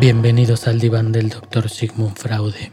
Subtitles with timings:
[0.00, 1.70] Bienvenidos al diván del Dr.
[1.70, 2.72] Sigmund Fraude.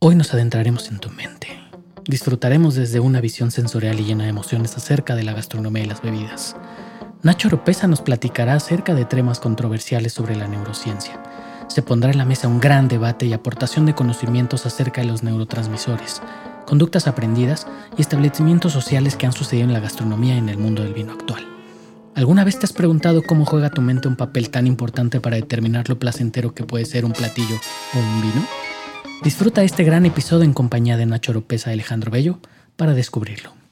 [0.00, 1.58] Hoy nos adentraremos en tu mente.
[2.04, 6.02] Disfrutaremos desde una visión sensorial y llena de emociones acerca de la gastronomía y las
[6.02, 6.56] bebidas.
[7.22, 11.22] Nacho Oropesa nos platicará acerca de temas controversiales sobre la neurociencia.
[11.68, 15.22] Se pondrá en la mesa un gran debate y aportación de conocimientos acerca de los
[15.22, 16.20] neurotransmisores,
[16.66, 17.66] conductas aprendidas
[17.96, 21.14] y establecimientos sociales que han sucedido en la gastronomía y en el mundo del vino
[21.14, 21.53] actual.
[22.16, 25.88] ¿Alguna vez te has preguntado cómo juega tu mente un papel tan importante para determinar
[25.88, 27.56] lo placentero que puede ser un platillo
[27.94, 28.46] o un vino?
[29.24, 32.38] Disfruta este gran episodio en compañía de Nacho Oropesa y Alejandro Bello
[32.76, 33.63] para descubrirlo.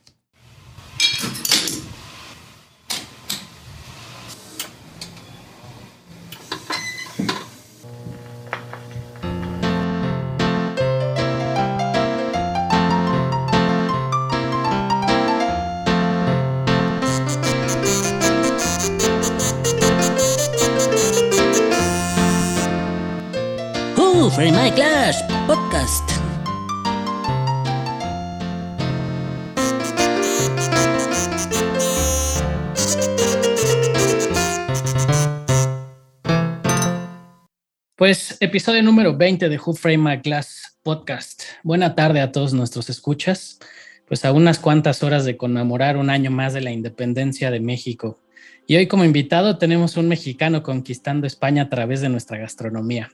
[38.44, 41.44] Episodio número 20 de Who Frame My Glass Podcast.
[41.62, 43.60] Buena tarde a todos nuestros escuchas.
[44.08, 48.20] Pues a unas cuantas horas de conmemorar un año más de la independencia de México.
[48.66, 53.12] Y hoy como invitado tenemos un mexicano conquistando España a través de nuestra gastronomía.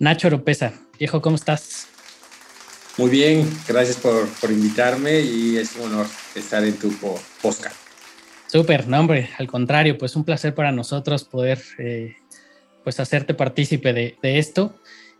[0.00, 1.86] Nacho Oropesa, viejo, ¿cómo estás?
[2.98, 6.92] Muy bien, gracias por, invitarme y es un honor estar en tu
[7.40, 7.76] podcast.
[8.48, 12.16] Súper, no hombre, al contrario, pues un placer para nosotros poder eh,
[12.84, 14.74] pues hacerte partícipe de, esto.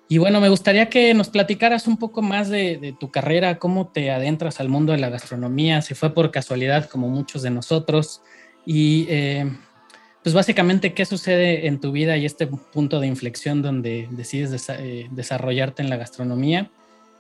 [0.08, 4.10] Y bueno, me gustaría que nos platicaras un poco más de, tu carrera, cómo te
[4.10, 8.20] adentras al mundo de la gastronomía, si fue por casualidad como muchos de nosotros,
[8.66, 9.50] y eh,
[10.24, 15.06] pues básicamente, ¿qué sucede en tu vida y este punto de inflexión donde decides eh,
[15.10, 16.70] desarrollarte en la gastronomía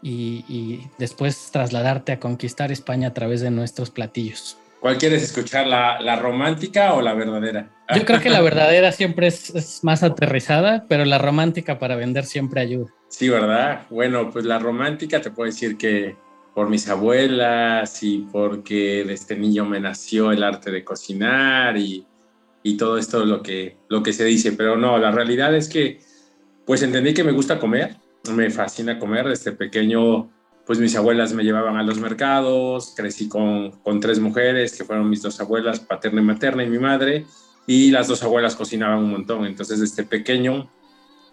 [0.02, 4.56] y, después trasladarte a conquistar España a través de nuestros platillos?
[4.84, 7.70] ¿Cuál quieres escuchar, la, romántica o la verdadera?
[7.96, 12.60] Yo creo que la verdadera siempre es, más aterrizada, pero la romántica para vender siempre
[12.60, 12.92] ayuda.
[13.08, 13.86] Sí, ¿verdad?
[13.88, 16.16] Bueno, pues la romántica te puedo decir que
[16.54, 22.06] por mis abuelas y porque de este niño me nació el arte de cocinar y
[22.62, 26.00] y todo esto lo que, lo que se dice, pero no, la realidad es que
[26.66, 27.96] pues entendí que me gusta comer,
[28.34, 30.30] me fascina comer, desde pequeño
[30.66, 35.08] pues mis abuelas me llevaban a los mercados, crecí con, con tres mujeres que fueron
[35.10, 37.26] mis dos abuelas, paterna y materna y mi madre,
[37.66, 40.70] y las dos abuelas cocinaban un montón, entonces desde pequeño,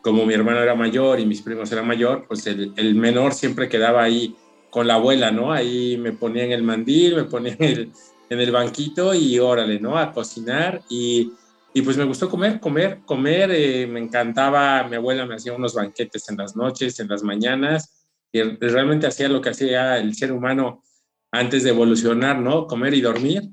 [0.02, 4.04] como mi hermano era mayor y mis primos eran mayor, pues el, menor siempre quedaba
[4.04, 4.36] ahí
[4.70, 5.52] con la abuela, ¿no?
[5.52, 7.92] Ahí me ponía en el mandil, me ponía en el,
[8.30, 9.98] en el banquito y órale, ¿no?
[9.98, 11.32] A cocinar y,
[11.74, 13.52] y pues me gustó comer, comer, comer.
[13.54, 18.01] Eh, me encantaba, mi abuela me hacía unos banquetes en las noches, en las mañanas
[18.32, 20.84] y realmente hacía lo que hacía el ser humano
[21.32, 22.68] antes de evolucionar, ¿no?
[22.68, 23.44] Comer y dormir.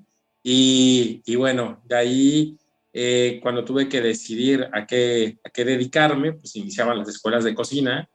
[0.42, 2.56] Y, y bueno, de ahí,
[2.92, 7.54] eh, cuando tuve que decidir a qué, a qué dedicarme, pues iniciaban las escuelas de
[7.54, 8.08] cocina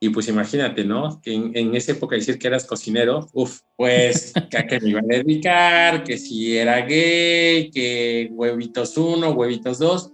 [0.00, 1.20] y pues imagínate, ¿no?
[1.22, 4.90] Que en, en esa época decir que eras cocinero, uff, pues que a qué me
[4.90, 10.10] iba a dedicar, que si era gay, que huevitos uno, huevitos dos.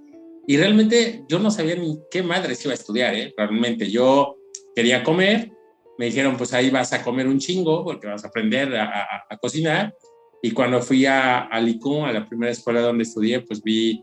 [0.46, 3.34] Y realmente yo no sabía ni qué madre se iba a estudiar, ¿eh?
[3.36, 4.36] Realmente yo
[4.74, 5.50] quería comer,
[6.00, 9.36] me dijeron, pues ahí vas a comer un chingo porque vas a aprender a, a,
[9.36, 9.94] cocinar.
[10.42, 14.02] Y cuando fui a, a Licún, a la primera escuela donde estudié, pues vi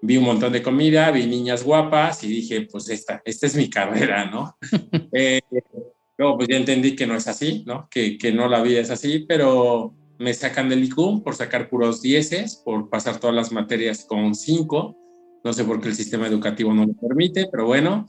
[0.00, 3.68] vi un montón de comida, vi niñas guapas y dije, pues esta, esta es mi
[3.68, 4.56] carrera, ¿no?
[5.12, 5.40] eh,
[6.16, 7.88] luego pues ya entendí que no es así, ¿no?
[7.90, 12.00] Que, que no la vida es así, pero me sacan del ICUM por sacar puros
[12.00, 14.96] dieces, por pasar todas las materias con cinco.
[15.42, 18.06] No sé por qué el sistema educativo no lo permite, pero bueno,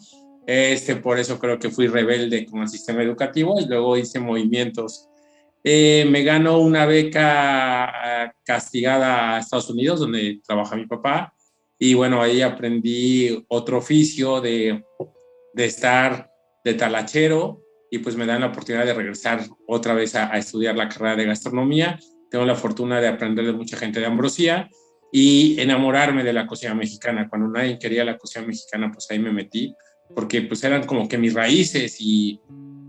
[0.48, 5.08] este, por eso creo que fui rebelde con el sistema educativo y luego hice movimientos.
[5.64, 11.34] Eh, me ganó una beca ah, castigada a Estados Unidos, donde trabaja mi papá,
[11.78, 14.84] y bueno, ahí aprendí otro oficio de,
[15.54, 16.32] de estar
[16.64, 17.62] de talachero
[17.92, 21.26] y pues me dan la oportunidad de regresar otra vez a, estudiar la carrera de
[21.26, 22.00] gastronomía.
[22.30, 24.70] Tengo la fortuna de aprender de mucha gente de Ambrosía
[25.12, 27.30] y enamorarme de la cocina mexicana.
[27.30, 29.74] Cuando nadie quería la cocina mexicana, pues ahí me metí,
[30.14, 32.40] porque pues eran como que mis raíces y,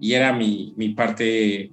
[0.00, 1.72] y era mi, mi parte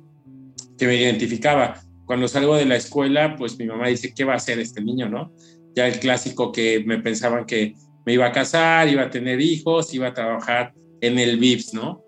[0.78, 1.82] que me identificaba.
[2.06, 5.10] Cuando salgo de la escuela, pues mi mamá dice, ¿qué va a hacer este niño,
[5.10, 5.32] no?
[5.76, 7.76] ya el clásico que me pensaban que
[8.06, 12.04] me iba a casar, iba a tener hijos, iba a trabajar en el VIPS, ¿no?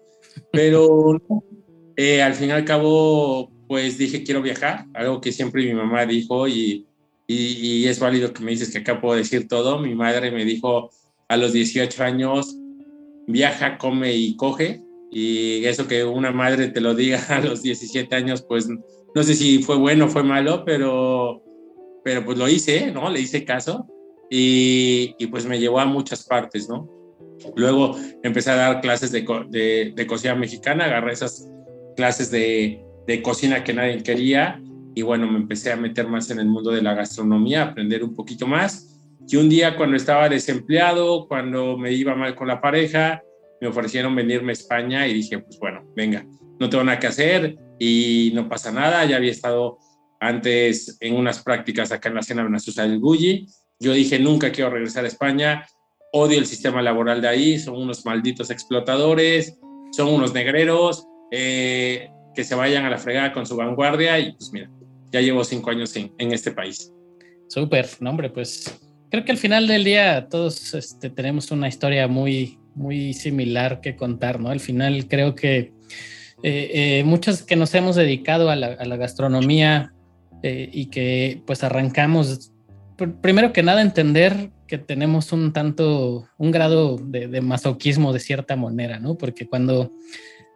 [0.51, 1.21] Pero
[1.95, 6.05] eh, al fin y al cabo, pues dije, quiero viajar, algo que siempre mi mamá
[6.05, 6.85] dijo y,
[7.27, 9.79] y, es válido que me dices que acá puedo decir todo.
[9.79, 10.91] Mi madre me dijo
[11.27, 12.55] a los 18 años,
[13.27, 14.81] viaja, come y coge.
[15.12, 19.33] Y eso que una madre te lo diga a los 17 años, pues no sé
[19.33, 21.42] si fue bueno o fue malo, pero,
[22.04, 23.10] pero pues lo hice, ¿no?
[23.10, 23.88] Le hice caso
[24.30, 26.89] y, y pues me llevó a muchas partes, ¿no?
[27.56, 31.48] Luego empecé a dar clases de, de, cocina mexicana, agarré esas
[31.95, 34.62] clases de, de cocina que nadie quería
[34.95, 38.16] y bueno, me empecé a meter más en el mundo de la gastronomía, aprender un
[38.16, 38.94] poquito más.
[39.27, 43.24] Y un día cuando estaba desempleado, cuando me iba mal con la pareja,
[43.60, 46.25] me ofrecieron venirme a España y dije, pues bueno, venga,
[46.60, 49.04] no tengo nada que hacer y no pasa nada.
[49.06, 49.80] Ya había estado
[50.19, 53.48] antes en unas prácticas acá en la Cena Venezuela del Gulli.
[53.80, 55.66] Yo dije, nunca quiero regresar a España,
[56.13, 59.60] odio el sistema laboral de ahí, son unos malditos explotadores,
[59.92, 64.51] son unos negreros, eh, que se vayan a la fregada con su vanguardia y pues
[64.54, 64.69] mira,
[65.12, 66.92] ya llevo cinco años en, en este país.
[67.50, 68.80] Súper, no hombre, pues
[69.15, 73.95] creo que al final del día todos este, tenemos una historia muy, muy similar que
[73.95, 74.50] contar, ¿no?
[74.50, 75.71] Al final creo que
[76.44, 79.94] eh, eh, muchos que nos hemos dedicado a la, gastronomía
[80.44, 82.51] eh, y que pues arrancamos,
[83.21, 88.57] primero que nada entender que tenemos un tanto, un grado de, de masoquismo de cierta
[88.57, 89.17] manera, ¿no?
[89.17, 89.94] Porque cuando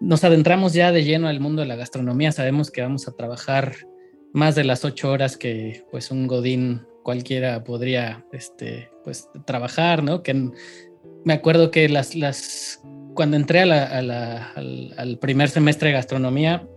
[0.01, 3.71] nos adentramos ya de lleno al mundo de la gastronomía, sabemos que vamos a trabajar
[4.33, 10.21] más de las ocho horas que pues un godín cualquiera podría este, pues, trabajar, ¿no?
[10.21, 10.51] Que
[11.25, 12.83] me acuerdo que las, las,
[13.15, 16.67] cuando entré al, al, primer semestre de gastronomía,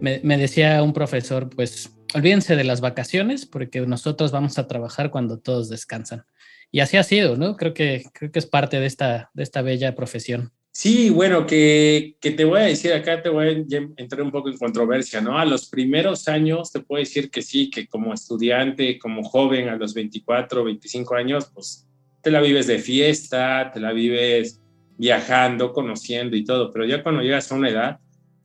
[0.00, 5.10] me, me, decía un profesor, pues olvídense de las vacaciones porque nosotros vamos a trabajar
[5.10, 6.24] cuando todos descansan.
[6.70, 7.58] Y así ha sido, ¿no?
[7.58, 10.54] Creo que, creo que es parte de esta, de esta bella profesión.
[10.74, 13.50] Sí, bueno, que, que, te voy a decir acá, te voy a
[13.98, 15.38] entrar un poco en controversia, ¿no?
[15.38, 19.76] A los primeros años te puedo decir que sí, que como estudiante, como joven, a
[19.76, 21.86] los 24, 25 años, pues
[22.22, 24.62] te la vives de fiesta, te la vives
[24.96, 27.98] viajando, conociendo y todo, pero ya cuando llegas a una edad,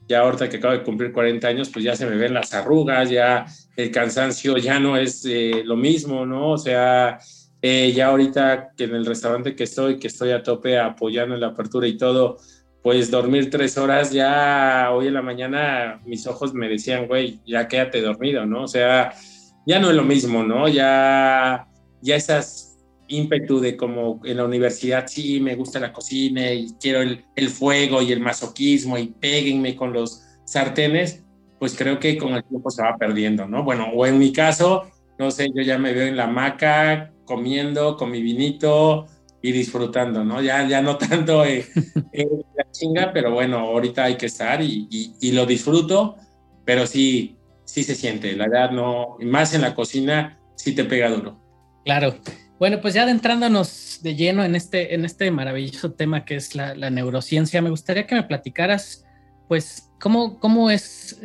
[0.09, 3.09] ya ahorita que acabo de cumplir 40 años, pues ya se me ven las arrugas,
[3.09, 3.45] ya
[3.77, 6.51] el cansancio ya no es eh, lo mismo, ¿no?
[6.51, 7.19] O sea,
[7.61, 11.41] eh, ya ahorita que en el restaurante que estoy, que estoy a tope apoyando en
[11.41, 12.37] la apertura y todo,
[12.83, 17.67] pues dormir tres horas, ya hoy en la mañana mis ojos me decían, güey, ya
[17.67, 18.63] quédate dormido, ¿no?
[18.63, 19.13] O sea,
[19.65, 20.67] ya no es lo mismo, ¿no?
[20.67, 21.67] Ya,
[22.01, 22.77] ya esas
[23.07, 27.49] ímpetu de como en la universidad, sí, me gusta la cocina y quiero el, el
[27.49, 31.25] fuego y el masoquismo y péguenme con los sartenes,
[31.59, 33.63] pues creo que con el tiempo se va perdiendo, ¿no?
[33.63, 34.83] Bueno, o en mi caso,
[35.17, 39.05] no sé, yo ya me veo en la hamaca comiendo con mi vinito
[39.41, 40.41] y disfrutando, ¿no?
[40.41, 41.67] Ya, ya no tanto eh,
[42.13, 46.15] eh, la chinga, pero bueno, ahorita hay que estar y, y, y, lo disfruto,
[46.65, 51.09] pero sí, sí se siente, la verdad no, más en la cocina, sí te pega
[51.09, 51.39] duro.
[51.85, 52.15] Claro.
[52.59, 56.73] Bueno, pues ya adentrándonos de lleno en este, en este maravilloso tema que es la,
[56.73, 59.05] la neurociencia, me gustaría que me platicaras,
[59.47, 61.21] pues, cómo, cómo es,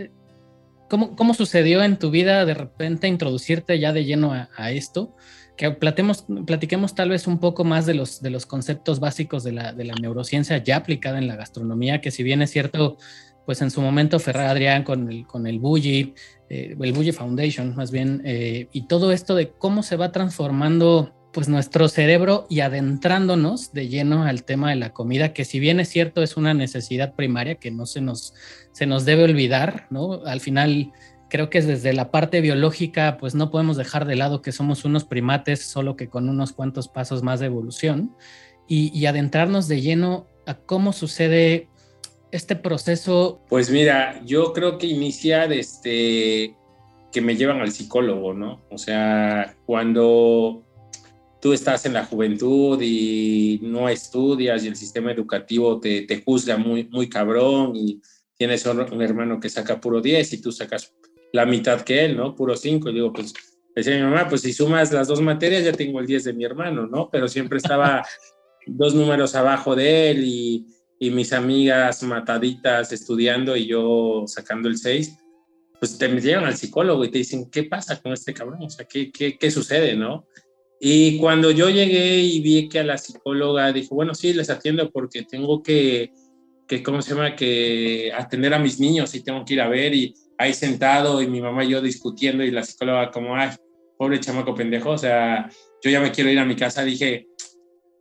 [0.93, 5.17] cómo, cómo sucedió en tu vida de repente introducirte ya de lleno a, esto
[5.57, 9.53] que platemos, platiquemos tal vez un poco más de los, de los conceptos básicos de
[9.53, 12.99] la, de la neurociencia ya aplicada en la gastronomía, que si bien es cierto,
[13.47, 16.13] pues en su momento Ferrar Adrián con el, con el Bully,
[16.51, 21.15] eh, el Bully Foundation más bien, eh, y todo esto de cómo se va transformando
[21.33, 25.81] pues nuestro cerebro y adentrándonos de lleno al tema de la comida, que si bien
[25.81, 28.35] es cierto es una necesidad primaria que no se nos,
[28.73, 30.25] se nos debe olvidar, ¿no?
[30.27, 30.93] Al final
[31.31, 35.05] creo que desde la parte biológica, pues no podemos dejar de lado que somos unos
[35.05, 38.15] primates, solo que con unos cuantos pasos más de evolución,
[38.69, 41.69] y, y adentrarnos de lleno a cómo sucede
[42.31, 43.41] este proceso.
[43.49, 46.55] Pues mira, yo creo que inicia desde
[47.11, 48.61] que me llevan al psicólogo, ¿no?
[48.71, 50.65] O sea, cuando
[51.43, 56.57] tú estás en la juventud y no estudias y el sistema educativo te, te juzga
[56.57, 58.01] muy, muy cabrón y
[58.37, 60.95] tienes un hermano que saca puro 10 y tú sacas
[61.33, 62.37] la mitad que él, ¿no?
[62.37, 62.91] Puro 5.
[62.91, 63.35] Y digo, pues,
[63.75, 66.45] decía mi mamá, pues si sumas las dos materias ya tengo el 10 de mi
[66.45, 67.11] hermano, ¿no?
[67.11, 68.07] Pero siempre estaba
[68.67, 70.67] dos números abajo de él y,
[71.01, 75.19] y, mis amigas mataditas estudiando y yo sacando el 6.
[75.81, 78.63] Pues te llevan al psicólogo y te dicen, ¿qué pasa con este cabrón?
[78.63, 80.27] O sea, ¿qué, qué, qué sucede, no?
[80.85, 84.91] Y cuando yo llegué y vi que a la psicóloga dijo, bueno, sí, les atiendo
[84.91, 86.11] porque tengo que,
[86.67, 87.37] que, ¿cómo se llama?
[87.37, 91.29] Que atender a mis niños y tengo que ir a ver y ahí sentado y
[91.29, 93.51] mi mamá y yo discutiendo y la psicóloga como, ay,
[93.97, 95.49] pobre chamaco pendejo, o sea,
[95.85, 97.29] yo ya me quiero ir a mi casa, dije,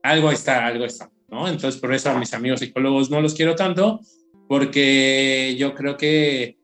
[0.01, 1.47] algo está, algo está, ¿no?
[1.47, 3.99] Entonces por eso a mis amigos psicólogos no los quiero tanto,
[4.47, 6.57] porque yo creo que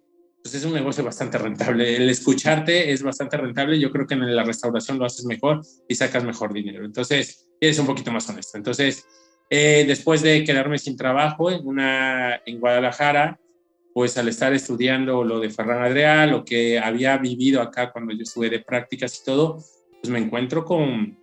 [0.51, 1.95] pues, es un negocio bastante rentable.
[1.95, 5.95] El escucharte es bastante rentable, yo creo que en la restauración lo haces mejor y
[5.95, 6.85] sacas mejor dinero.
[6.85, 8.57] Entonces, eres un poquito más honesto.
[8.57, 9.05] Entonces,
[9.49, 13.39] Eh, después de quedarme sin trabajo en, una, en Guadalajara,
[13.93, 18.23] pues al estar estudiando lo de Ferran Adrià, lo que había vivido acá cuando yo
[18.23, 19.63] estuve de prácticas y todo,
[20.01, 21.17] pues me encuentro con,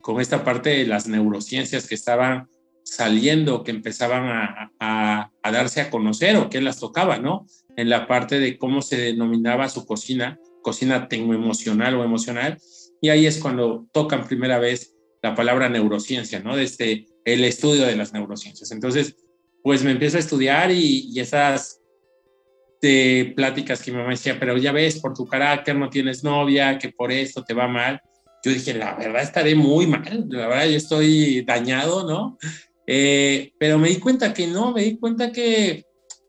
[0.00, 2.48] con esta parte de las neurociencias que estaban
[2.88, 7.46] saliendo, que empezaban a, a, a, darse a conocer o que las tocaba, ¿no?
[7.76, 12.58] En la parte de cómo se denominaba su cocina, cocina emocional o emocional,
[13.02, 16.56] y ahí es cuando tocan primera vez la palabra neurociencia, ¿no?
[16.56, 18.70] Desde el estudio de las neurociencias.
[18.72, 19.16] Entonces,
[19.62, 21.80] pues me empiezo a estudiar y, y esas
[22.80, 26.78] de pláticas que mi mamá decía, pero ya ves, por tu carácter no tienes novia,
[26.78, 28.00] que por esto te va mal.
[28.44, 32.38] Yo dije, la verdad estaré muy mal, la verdad yo estoy dañado, ¿no?
[32.90, 35.84] Eh, pero me di cuenta que no, me di cuenta que,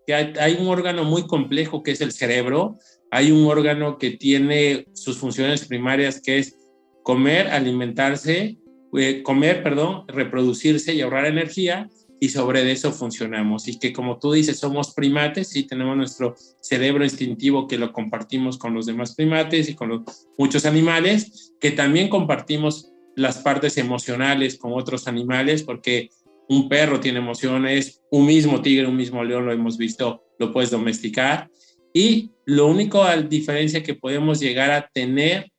[0.06, 2.78] que hay un órgano muy complejo que es el cerebro,
[3.12, 6.58] hay un órgano que tiene sus funciones primarias que es
[7.02, 8.58] comer, alimentarse,
[8.98, 11.90] eh, comer, perdón, reproducirse y ahorrar energía
[12.20, 13.70] y sobre eso funcionamos.
[13.70, 18.58] Y que como tú dices, somos primates y tenemos nuestro cerebro instintivo que lo compartimos
[18.58, 24.58] con los demás primates y con los, muchos animales, que también compartimos las partes emocionales
[24.58, 26.10] con otros animales, porque
[26.50, 30.72] un perro tiene emociones, un mismo tigre, un mismo león, lo hemos visto, lo puedes
[30.72, 31.50] domesticar.
[31.94, 35.52] Y lo único a diferencia que podemos llegar a tener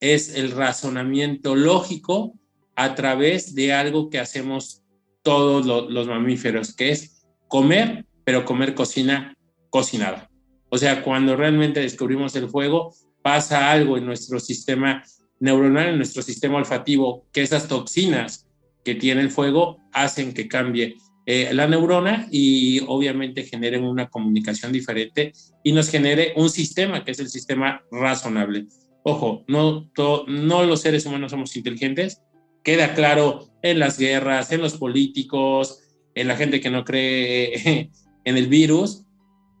[0.00, 2.34] es el razonamiento lógico
[2.76, 4.82] a través de algo que hacemos
[5.22, 9.34] todos los, mamíferos, que es comer, pero comer cocina
[9.70, 10.30] cocinada.
[10.68, 15.02] O sea, cuando realmente descubrimos el fuego, pasa algo en nuestro sistema
[15.40, 18.47] neuronal, en nuestro sistema olfativo, que esas toxinas
[18.88, 24.72] que tiene el fuego hacen que cambie eh, la neurona y obviamente generen una comunicación
[24.72, 28.64] diferente y nos genere un sistema que es el sistema razonable.
[29.02, 29.90] Ojo, no,
[30.26, 32.22] no los seres humanos somos inteligentes,
[32.64, 35.82] queda claro en las guerras, en los políticos,
[36.14, 37.90] en la gente que no cree
[38.24, 39.04] en el virus.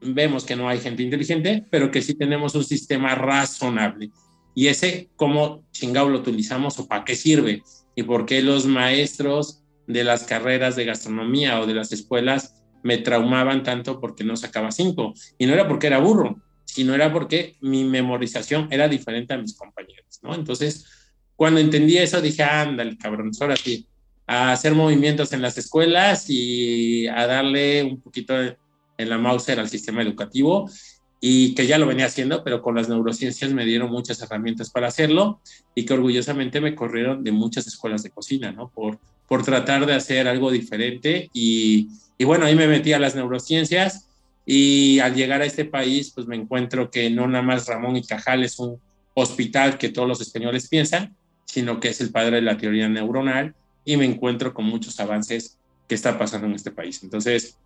[0.00, 4.08] Vemos que no hay gente inteligente, pero que sí tenemos un sistema razonable.
[4.54, 7.62] Y ese, ¿cómo chingado lo utilizamos o para qué sirve?
[7.98, 12.98] Y por qué los maestros de las carreras de gastronomía o de las escuelas me
[12.98, 15.14] traumaban tanto porque no sacaba cinco.
[15.36, 19.58] Y no era porque era burro, sino era porque mi memorización era diferente a mis
[19.58, 20.32] compañeros, ¿no?
[20.32, 20.86] Entonces,
[21.34, 23.88] cuando entendí eso, dije, ándale, cabrón, ahora sí,
[24.28, 29.68] a hacer movimientos en las escuelas y a darle un poquito en la Mauser al
[29.68, 30.70] sistema educativo
[31.20, 34.88] y que ya lo venía haciendo, pero con las neurociencias me dieron muchas herramientas para
[34.88, 35.40] hacerlo
[35.74, 38.68] y que orgullosamente me corrieron de muchas escuelas de cocina, ¿no?
[38.68, 43.16] Por, por tratar de hacer algo diferente y, y bueno, ahí me metí a las
[43.16, 44.08] neurociencias
[44.46, 48.02] y al llegar a este país, pues me encuentro que no nada más Ramón y
[48.02, 48.80] Cajal es un
[49.14, 53.54] hospital que todos los españoles piensan, sino que es el padre de la teoría neuronal
[53.84, 55.58] y me encuentro con muchos avances
[55.88, 57.02] que está pasando en este país.
[57.02, 57.56] Entonces,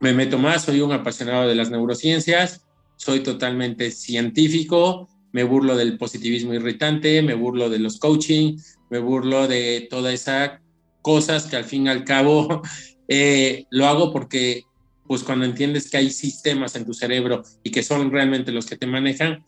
[0.00, 2.66] me meto más, soy un apasionado de las neurociencias,
[3.02, 8.56] soy totalmente científico, me burlo del positivismo irritante, me burlo de los coaching,
[8.90, 10.60] me burlo de todas esas
[11.02, 12.62] cosas que al fin y al cabo
[13.08, 14.62] eh, lo hago porque
[15.08, 18.76] pues cuando entiendes que hay sistemas en tu cerebro y que son realmente los que
[18.76, 19.44] te manejan,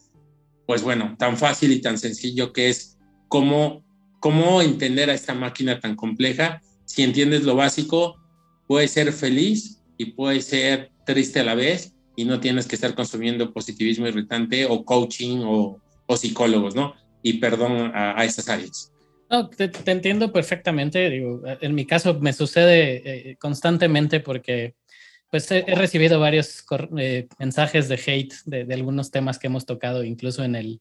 [0.66, 3.84] pues bueno, tan fácil y tan sencillo que es cómo,
[4.18, 6.60] cómo entender a esta máquina tan compleja.
[6.86, 8.16] Si entiendes lo básico,
[8.66, 12.94] puedes ser feliz y puedes ser triste a la vez y no tienes que estar
[12.94, 16.94] consumiendo positivismo irritante o coaching o, o psicólogos, ¿no?
[17.22, 18.92] Y perdón a, a estas áreas.
[19.30, 21.08] No, te, te, entiendo perfectamente.
[21.10, 24.74] Digo, en mi caso me sucede eh, constantemente porque
[25.30, 26.64] pues he, he recibido varios
[26.98, 30.80] eh, mensajes de hate de, de, algunos temas que hemos tocado, incluso en el,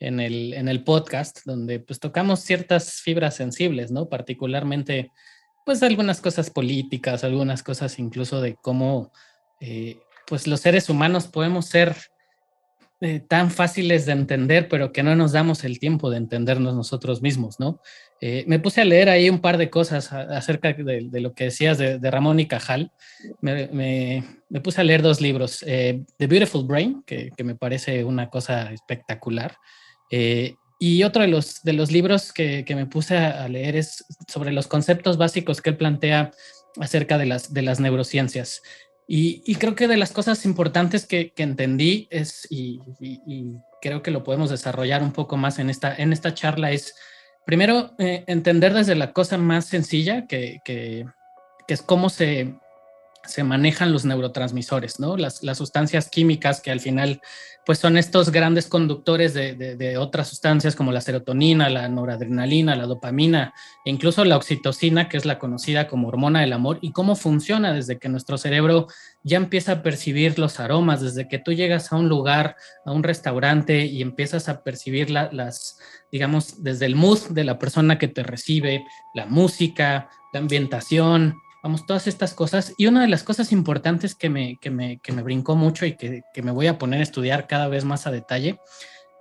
[0.00, 4.08] en el, en el podcast, donde pues tocamos ciertas fibras sensibles, ¿no?
[4.08, 5.10] Particularmente,
[5.64, 9.12] pues algunas cosas políticas, algunas cosas incluso de cómo,
[9.60, 11.94] eh, pues los seres humanos podemos ser
[13.00, 17.22] eh, tan fáciles de entender, pero que no nos damos el tiempo de entendernos nosotros
[17.22, 17.80] mismos, ¿no?
[18.20, 21.76] Eh, me puse a leer ahí un par de cosas acerca de, lo que decías
[21.76, 22.90] de, de, Ramón y Cajal.
[23.42, 24.24] Me,
[24.62, 29.56] puse a leer dos libros, eh, The Beautiful Brain, que, me parece una cosa espectacular,
[30.10, 34.04] eh, y otro de los, de los libros que, que me puse a, leer es
[34.28, 36.32] sobre los conceptos básicos que él plantea
[36.78, 38.62] acerca de las, de las neurociencias.
[39.08, 42.80] Y, creo que de las cosas importantes que, entendí es, y,
[43.80, 46.94] creo que lo podemos desarrollar un poco más en esta, en esta charla, es
[47.44, 51.06] primero eh, entender desde la cosa más sencilla, que, que,
[51.68, 52.56] que es cómo se,
[53.26, 55.16] se manejan los neurotransmisores, ¿no?
[55.16, 57.20] Las, sustancias químicas que al final
[57.64, 63.52] pues son estos grandes conductores de, otras sustancias como la serotonina, la noradrenalina, la dopamina,
[63.84, 67.72] e incluso la oxitocina, que es la conocida como hormona del amor, y cómo funciona
[67.72, 68.86] desde que nuestro cerebro
[69.24, 72.54] ya empieza a percibir los aromas, desde que tú llegas a un lugar,
[72.84, 75.80] a un restaurante y empiezas a percibir las,
[76.12, 81.34] digamos, desde el mood de la persona que te recibe, la música, la ambientación,
[81.86, 82.74] todas estas cosas.
[82.78, 85.96] Y una de las cosas importantes que me, que me, que me brincó mucho y
[85.96, 88.58] que, que, me voy a poner a estudiar cada vez más a detalle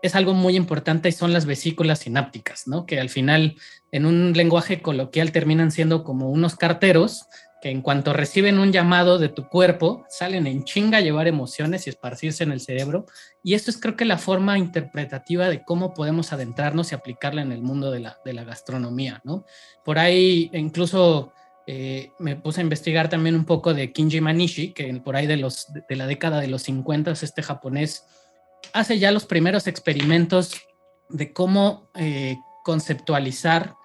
[0.02, 2.86] es algo muy importante y son las vesículas sinápticas, ¿no?
[2.86, 3.56] Que al final,
[3.92, 7.28] en un lenguaje coloquial, terminan siendo como unos carteros
[7.62, 11.88] que en cuanto reciben un llamado de tu cuerpo, salen en chinga a llevar emociones
[11.88, 13.08] y esparcirse en el cerebro.
[13.44, 17.52] Y esto es creo que la forma interpretativa de cómo podemos adentrarnos y aplicarla en
[17.52, 19.46] el mundo de la, de la gastronomía, ¿no?
[19.84, 21.34] Por ahí incluso
[21.68, 25.38] eh, me puse a investigar también un poco de Kinji Manishi, que por ahí de,
[25.38, 28.06] la década de los 50, este japonés.
[28.74, 30.54] Hace ya los primeros experimentos
[31.10, 33.76] de cómo eh, conceptualizar,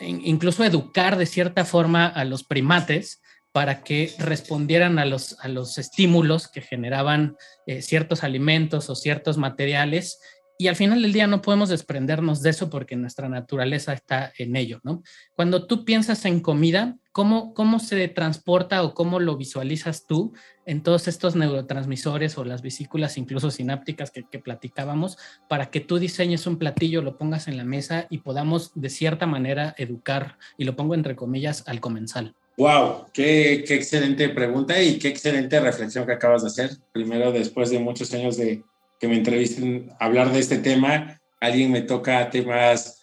[0.00, 3.20] incluso educar de cierta forma a los primates
[3.52, 7.36] para que respondieran a los, a los estímulos que generaban
[7.66, 10.18] eh, ciertos alimentos o ciertos materiales
[10.56, 14.54] y al final del día no podemos desprendernos de eso porque nuestra naturaleza está en
[14.54, 15.02] ello, ¿no?
[15.34, 20.32] Cuando tú piensas en comida, ¿cómo, cómo se transporta o cómo lo visualizas tú
[20.64, 25.18] en todos estos neurotransmisores o las vesículas incluso sinápticas que, que platicábamos
[25.48, 29.26] para que tú diseñes un platillo, lo pongas en la mesa y podamos de cierta
[29.26, 32.36] manera educar, y lo pongo entre comillas, al comensal?
[32.56, 36.70] Wow, qué, qué excelente pregunta y qué excelente reflexión que acabas de hacer.
[36.92, 38.62] Primero, después de muchos años de,
[39.04, 43.02] que me entrevisten hablar de este tema, alguien me toca temas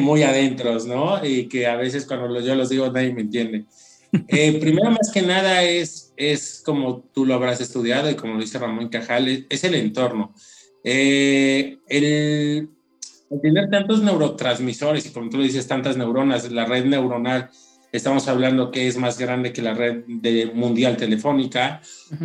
[0.00, 1.24] muy adentros, ¿no?
[1.24, 3.64] Y que a veces cuando yo los digo nadie me entiende.
[4.28, 8.40] Eh, primero, más que nada, es, es como tú lo habrás estudiado y como lo
[8.40, 10.32] dice Ramón Cajal, es, el entorno.
[10.82, 12.70] Eh, el,
[13.42, 17.50] tener tantos neurotransmisores y como tú lo dices, tantas neuronas, la red neuronal,
[17.92, 21.82] estamos hablando que es más grande que la red de mundial telefónica.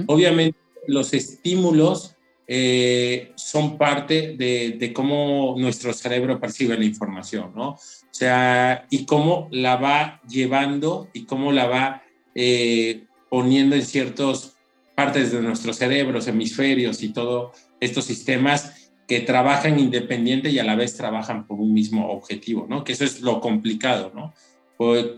[0.08, 2.13] Obviamente, los estímulos
[2.48, 7.70] eh, son parte de, cómo nuestro cerebro percibe la información, ¿no?
[7.70, 7.80] O
[8.12, 12.04] sea, y cómo la va llevando y cómo la va
[12.36, 14.56] eh, poniendo en ciertas
[14.96, 20.76] partes de nuestros cerebros, hemisferios y todos estos sistemas que trabajan independiente y a la
[20.76, 22.84] vez trabajan por un mismo objetivo, ¿no?
[22.84, 24.34] Que eso es lo complicado, ¿no?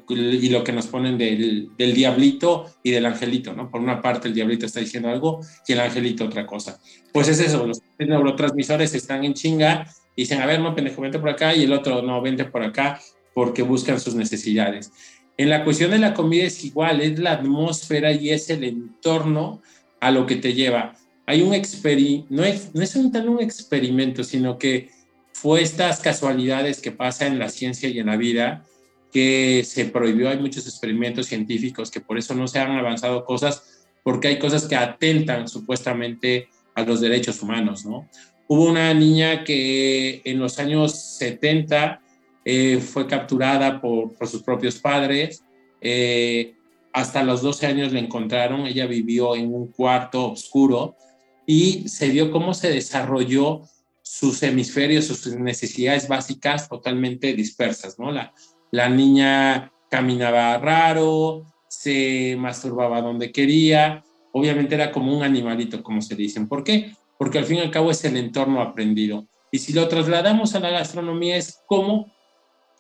[0.10, 3.70] Y lo que nos ponen del, del, diablito y del angelito, ¿no?
[3.70, 6.80] Por una parte el diablito está diciendo algo y el angelito otra cosa.
[7.14, 11.20] Pues es eso, los neurotransmisores están en chinga y dicen, a ver, no, pendejo, vente
[11.20, 13.00] por acá y el otro, no, vente por acá
[13.34, 14.92] porque buscan sus necesidades.
[15.38, 19.62] En la cuestión de la comida es igual, es la atmósfera y es el entorno
[20.00, 20.96] a lo que te lleva.
[21.26, 24.90] Hay un experimento, no es, no es un tal un experimento, sino que
[25.34, 28.66] fue estas casualidades que pasan en la ciencia y en la vida,
[29.16, 33.86] que se prohibió, hay muchos experimentos científicos que por eso no se han avanzado cosas,
[34.04, 38.10] porque hay cosas que atentan supuestamente a los derechos humanos, ¿no?
[38.50, 42.02] Hubo una niña que en los años 70
[42.44, 45.46] eh, fue capturada por, por, sus propios padres,
[45.80, 46.54] eh,
[46.92, 50.98] hasta los 12 años la encontraron, ella vivió en un cuarto oscuro
[51.46, 53.62] y se vio cómo se desarrolló
[54.02, 58.12] sus hemisferios, sus necesidades básicas totalmente dispersas, ¿no?
[58.12, 58.34] La,
[58.76, 66.16] la niña caminaba raro, se masturbaba donde quería, obviamente era como un animalito, como se
[66.16, 66.50] dicen.
[66.50, 66.92] ¿Por qué?
[67.18, 69.28] Porque al fin y al cabo es el entorno aprendido.
[69.50, 72.12] Y si lo trasladamos a la gastronomía es cómo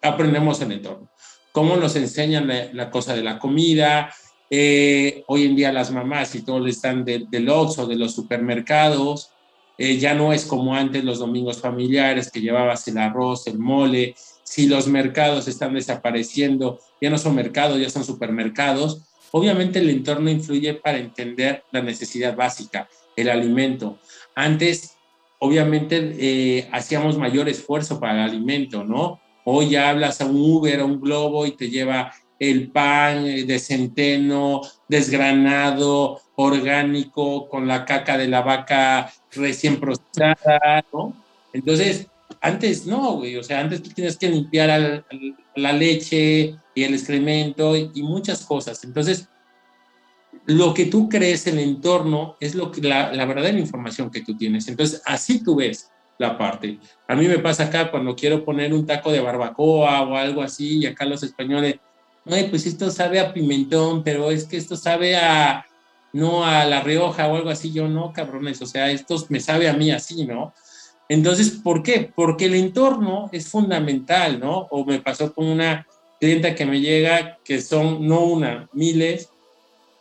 [0.01, 1.09] aprendemos el entorno,
[1.53, 4.13] cómo nos enseñan la, cosa de la comida.
[4.49, 9.31] Eh, hoy en día las mamás y todos están de, del o de los supermercados,
[9.77, 14.15] eh, ya no es como antes los domingos familiares que llevabas el arroz, el mole.
[14.45, 19.01] Si los mercados están desapareciendo, ya no son mercados, ya son supermercados.
[19.31, 23.97] Obviamente el entorno influye para entender la necesidad básica, el alimento.
[24.35, 24.95] Antes,
[25.39, 29.19] obviamente, eh, hacíamos mayor esfuerzo para el alimento, ¿no?
[29.45, 33.45] Hoy ya hablas a un Uber, a un Globo y te lleva el pan eh,
[33.45, 41.13] de centeno, desgranado, orgánico, con la caca de la vaca recién procesada, ¿no?
[41.51, 42.07] Entonces,
[42.45, 45.03] antes no, güey, o sea, antes tú tienes que limpiar
[45.55, 48.83] la leche y el excremento y, muchas cosas.
[48.83, 49.27] Entonces,
[50.45, 54.37] lo que tú crees, el entorno, es lo que, la, la verdadera información que tú
[54.37, 54.67] tienes.
[54.67, 56.77] Entonces, así tú ves la parte.
[57.07, 60.79] A mí me pasa acá cuando quiero poner un taco de barbacoa o algo así,
[60.79, 61.79] y acá los españoles,
[62.27, 65.65] ay, pues esto sabe a pimentón, pero es que esto sabe a,
[66.13, 69.67] no a La Rioja o algo así, yo no, cabrones, o sea, esto me sabe
[69.67, 70.53] a mí así, ¿no?
[71.07, 72.11] Entonces, ¿por qué?
[72.15, 74.67] Porque el entorno es fundamental, ¿no?
[74.71, 75.85] O me pasó con una
[76.19, 79.29] clienta que me llega, que son no una, miles.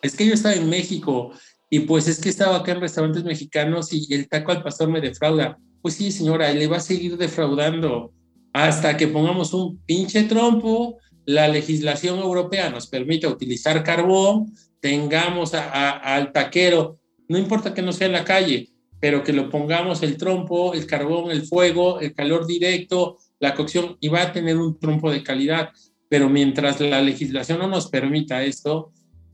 [0.02, 1.32] Es que yo estaba en México
[1.68, 5.00] y pues es que estaba acá en restaurantes mexicanos y el taco al pastor me
[5.00, 5.58] defrauda.
[5.82, 8.12] Pues sí, señora, le va a seguir defraudando
[8.52, 16.32] hasta que pongamos un pinche trompo, la legislación europea nos permite utilizar carbón, tengamos al
[16.32, 18.68] taquero, no importa que no sea en la calle,
[19.04, 23.98] pero que lo pongamos el trompo, el carbón, el fuego, el calor directo, la cocción,
[24.00, 25.68] y va a tener un trompo de calidad.
[26.08, 28.92] Pero mientras la legislación no nos permita esto,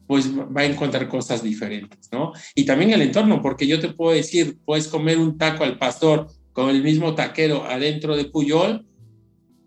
[0.08, 2.32] pues va a encontrar cosas diferentes, ¿no?
[2.56, 6.26] Y también el entorno, porque yo te puedo decir, puedes comer un taco al pastor
[6.52, 8.84] con el mismo taquero adentro de Puyol,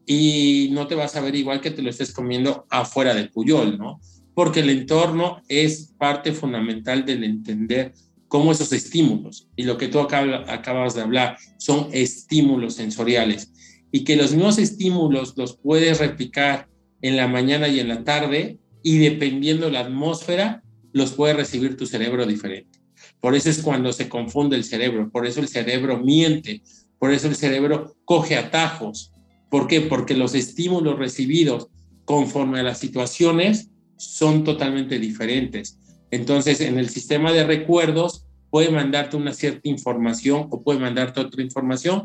[0.06, 3.78] y no te vas a ver igual que te lo estés comiendo afuera del Puyol,
[3.78, 4.02] ¿no?
[4.34, 7.94] Porque el entorno es parte fundamental del entender
[8.34, 13.54] cómo esos estímulos, y lo que tú acabas de hablar, son estímulos sensoriales,
[13.92, 16.68] y que los mismos estímulos los puedes replicar
[17.04, 21.86] en la mañana y en la tarde, y dependiendo la atmósfera, los puede recibir tu
[21.86, 22.80] cerebro diferente.
[23.22, 26.64] Por eso es cuando se confunde el cerebro, por eso el cerebro miente,
[26.98, 29.14] por eso el cerebro coge atajos,
[29.52, 29.82] ¿Por qué?
[29.82, 31.68] Porque los estímulos recibidos
[32.06, 35.78] conforme a las situaciones son totalmente diferentes.
[36.14, 41.42] Entonces, en el sistema de recuerdos puede mandarte una cierta información o puede mandarte otra
[41.42, 42.04] información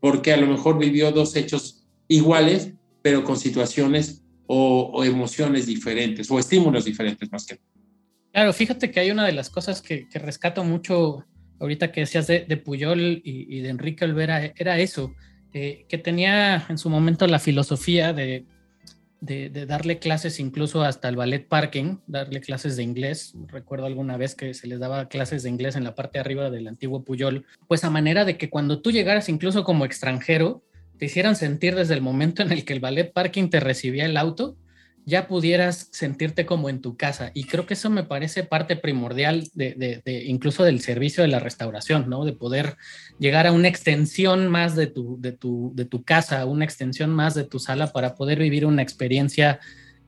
[0.00, 6.38] porque a lo mejor vivió dos hechos iguales, pero con situaciones o, emociones diferentes o
[6.38, 7.58] estímulos diferentes más que
[8.32, 11.26] Claro, fíjate que hay una de las cosas que, rescato mucho
[11.58, 15.14] ahorita que decías de, Puyol y, y, de Enrique Olvera, era eso,
[15.52, 18.46] eh, que tenía en su momento la filosofía de,
[19.20, 23.34] de, darle clases incluso hasta el ballet parking, darle clases de inglés.
[23.46, 26.50] Recuerdo alguna vez que se les daba clases de inglés en la parte de arriba
[26.50, 30.62] del antiguo Puyol, pues a manera de que cuando tú llegaras incluso como extranjero,
[30.98, 34.16] te hicieran sentir desde el momento en el que el ballet parking te recibía el
[34.16, 34.56] auto,
[35.10, 37.32] ya pudieras sentirte como en tu casa.
[37.34, 42.08] Y creo que eso me parece parte primordial de, incluso del servicio de la restauración,
[42.08, 42.24] ¿no?
[42.24, 42.76] De poder
[43.18, 47.34] llegar a una extensión más de tu, de tu, de tu casa, una extensión más
[47.34, 49.60] de tu sala para poder vivir una experiencia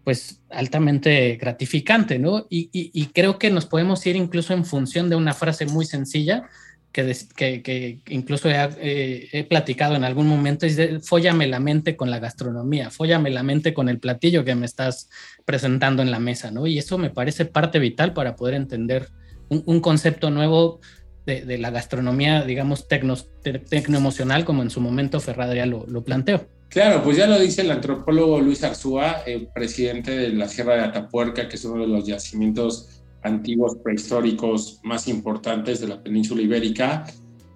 [0.05, 2.47] pues altamente gratificante, ¿no?
[2.49, 6.49] Y, y creo que nos podemos ir incluso en función de una frase muy sencilla,
[6.93, 7.15] que,
[7.63, 12.19] que, incluso he, he, platicado en algún momento, es de, fóllame la mente con la
[12.19, 15.09] gastronomía, fóllame la mente con el platillo que me estás
[15.45, 16.67] presentando en la mesa, ¿no?
[16.67, 19.09] Y eso me parece parte vital para poder entender
[19.49, 20.81] un, un concepto nuevo
[21.25, 26.47] de, de, la gastronomía, digamos, tecno, tecnoemocional, como en su momento Ferradria lo, lo planteó.
[26.69, 30.81] Claro, pues ya lo dice el antropólogo Luis Arzúa, el presidente de la Sierra de
[30.81, 37.07] Atapuerca, que es uno de los yacimientos antiguos prehistóricos más importantes de la península ibérica,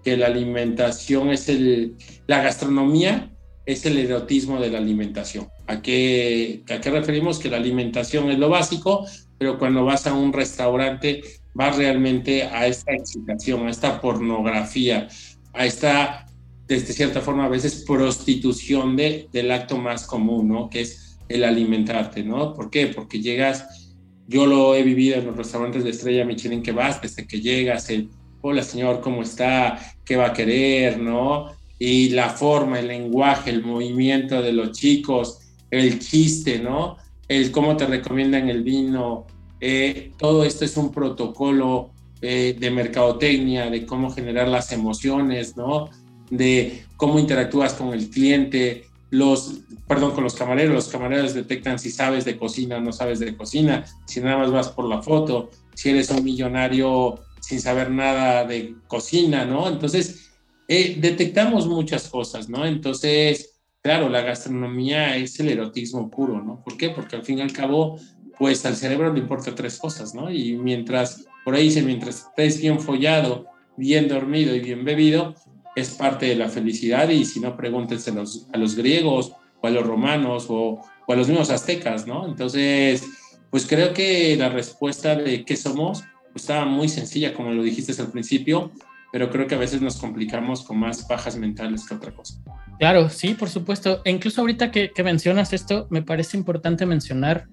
[0.05, 3.33] que la alimentación es el, la gastronomía
[3.67, 5.49] es el erotismo de la alimentación.
[5.67, 7.41] ¿A qué, ¿A qué referimos?
[7.41, 9.05] Que la alimentación es lo básico,
[9.39, 15.09] pero cuando vas a un restaurante vas realmente a esta excitación, a esta pornografía,
[15.53, 16.27] a esta,
[16.69, 20.71] de cierta forma, a veces prostitución de, del acto más común, ¿no?
[20.71, 22.55] Que es el alimentarte, ¿no?
[22.55, 22.87] ¿Por qué?
[22.89, 23.86] Porque llegas
[24.29, 27.89] yo lo he vivido en los restaurantes de estrella Michelin que vas, desde que llegas,
[27.91, 28.09] el,
[28.41, 29.79] hola señor, ¿cómo está?
[30.05, 30.99] ¿Qué va a querer?
[30.99, 31.53] ¿No?
[31.79, 36.97] Y la forma, el lenguaje, el movimiento de los chicos, el chiste, ¿no?
[37.29, 39.27] El cómo te recomiendan el vino.
[39.61, 41.91] Eh, todo esto es un protocolo
[42.23, 45.91] eh, de mercadotecnia, de cómo generar las emociones, ¿no?
[46.31, 48.87] De cómo interactúas con el cliente,
[49.17, 53.19] los, perdón, con los camareros, los camareros detectan si sabes de cocina o no sabes
[53.19, 57.91] de cocina, si nada más vas por la foto, si eres un millonario sin saber
[57.91, 59.69] nada de cocina, ¿no?
[59.69, 60.33] Entonces,
[60.69, 62.67] eh, detectamos muchas cosas, ¿no?
[62.67, 66.63] Entonces, claro, la gastronomía es el erotismo puro, ¿no?
[66.63, 66.91] ¿Por qué?
[66.91, 67.99] Porque al fin y al cabo,
[68.39, 70.31] pues al cerebro le importa tres cosas, ¿no?
[70.31, 75.35] Y mientras, por ahí dice, mientras estés bien follado, bien dormido y bien bebido,
[75.77, 79.87] es parte de la felicidad y si no, pregúntense a los griegos o a los
[79.87, 82.27] romanos o, a los mismos aztecas, ¿no?
[82.27, 83.05] Entonces,
[83.51, 88.01] pues creo que la respuesta de qué somos pues, estaba muy sencilla, como lo dijiste
[88.01, 88.73] al principio,
[89.13, 92.35] pero creo que a veces nos complicamos con más bajas mentales que otra cosa.
[92.79, 94.03] Claro, sí, por supuesto.
[94.05, 97.47] E incluso ahorita que, que mencionas esto, me parece importante mencionar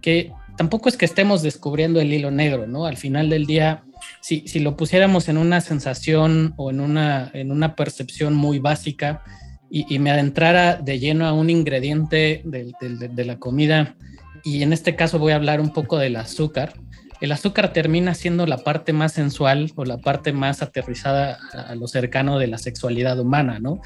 [0.00, 2.86] que tampoco es que estemos descubriendo el hilo negro, ¿no?
[2.86, 3.84] Al final del día,
[4.20, 9.22] si, si lo pusiéramos en una sensación o en una, en una percepción muy básica
[9.74, 13.96] y, me adentrara de lleno a un ingrediente de, la comida,
[14.44, 16.74] y en este caso voy a hablar un poco del azúcar,
[17.22, 21.86] el azúcar termina siendo la parte más sensual o la parte más aterrizada a, lo
[21.86, 23.80] cercano de la sexualidad humana, ¿no?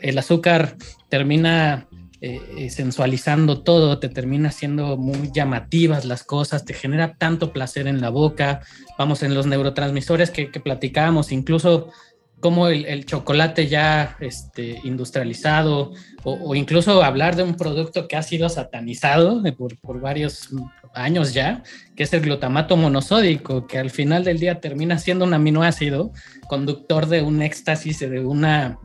[0.00, 0.74] El azúcar
[1.08, 1.86] termina
[2.20, 7.86] eh, eh, sensualizando todo, te termina siendo muy llamativas las cosas, te genera tanto placer
[7.86, 8.60] en la boca,
[8.98, 11.92] vamos en los neurotransmisores que, que platicábamos, incluso
[12.40, 18.48] como el, chocolate ya este, industrializado o, incluso hablar de un producto que ha sido
[18.48, 20.50] satanizado por, por, varios
[20.94, 21.62] años ya,
[21.96, 26.12] que es el glutamato monosódico, que al final del día termina siendo un aminoácido
[26.48, 28.78] conductor de un éxtasis, de una,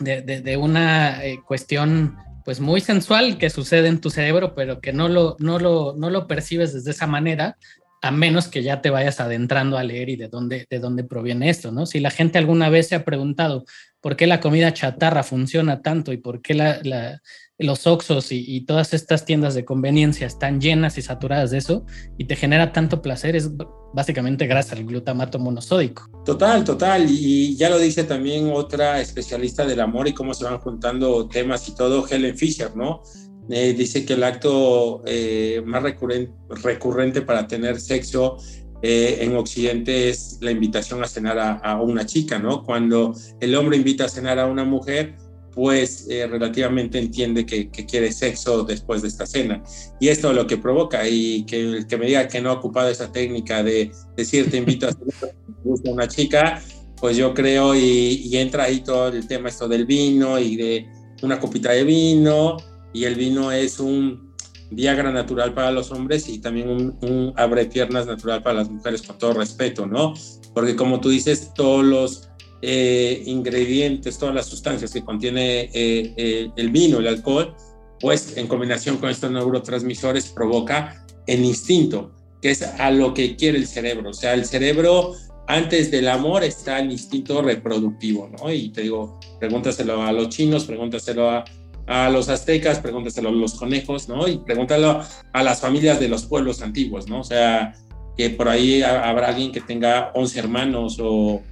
[0.00, 4.92] de, de, una eh, cuestión pues muy sensual que sucede en tu cerebro, pero que
[4.92, 7.56] no lo, no lo, no lo percibes desde esa manera,
[8.02, 11.48] a menos que ya te vayas adentrando a leer y de dónde, de dónde proviene
[11.48, 11.86] esto, ¿no?
[11.86, 13.64] Si la gente alguna vez se ha preguntado
[14.02, 17.22] por qué la comida chatarra funciona tanto y por qué la,
[17.58, 21.86] los Oxos y, todas estas tiendas de conveniencia están llenas y saturadas de eso
[22.18, 23.50] y te genera tanto placer, es
[23.92, 26.08] básicamente gracias al glutamato monosódico.
[26.24, 27.06] Total, total.
[27.08, 31.68] Y ya lo dice también otra especialista del amor y cómo se van juntando temas
[31.68, 33.02] y todo, Helen Fisher, ¿no?
[33.50, 38.38] Eh, dice que el acto eh, más recurrente, recurrente, para tener sexo
[38.86, 42.64] eh, en Occidente es la invitación a cenar a, una chica, ¿no?
[42.64, 45.14] Cuando el hombre invita a cenar a una mujer,
[45.54, 49.62] pues relativamente entiende que, quiere sexo después de esta cena.
[50.00, 52.54] Y esto es lo que provoca, y que el que me diga que no ha
[52.54, 54.90] ocupado esa técnica de decir te invito a
[55.86, 56.60] a una chica,
[56.96, 60.86] pues yo creo, y, entra ahí todo el tema esto del vino y de
[61.22, 62.56] una copita de vino,
[62.92, 64.34] y el vino es un
[64.70, 69.18] Viagra natural para los hombres y también un, abre piernas natural para las mujeres, con
[69.18, 70.14] todo respeto, ¿no?
[70.52, 72.28] Porque como tú dices, todos los
[72.66, 77.54] eh, ingredientes, todas las sustancias que contiene eh, eh, el vino, el alcohol,
[78.00, 83.58] pues en combinación con estos neurotransmisores provoca el instinto, que es a lo que quiere
[83.58, 84.10] el cerebro.
[84.10, 85.12] O sea, el cerebro
[85.46, 88.50] antes del amor está el instinto reproductivo, ¿no?
[88.50, 91.44] Y te digo, pregúntaselo a los chinos, pregúntaselo a
[91.86, 94.26] a los aztecas, pregúntaselo a los conejos, ¿no?
[94.26, 97.20] Y pregúntalo a las familias de los pueblos antiguos, ¿no?
[97.20, 97.74] O sea,
[98.16, 101.42] que por ahí habrá alguien que tenga 11 hermanos o,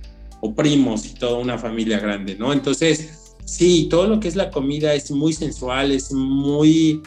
[0.54, 2.52] primos y toda una familia grande, ¿no?
[2.52, 7.02] Entonces, sí, todo lo que es la comida es muy sensual, es muy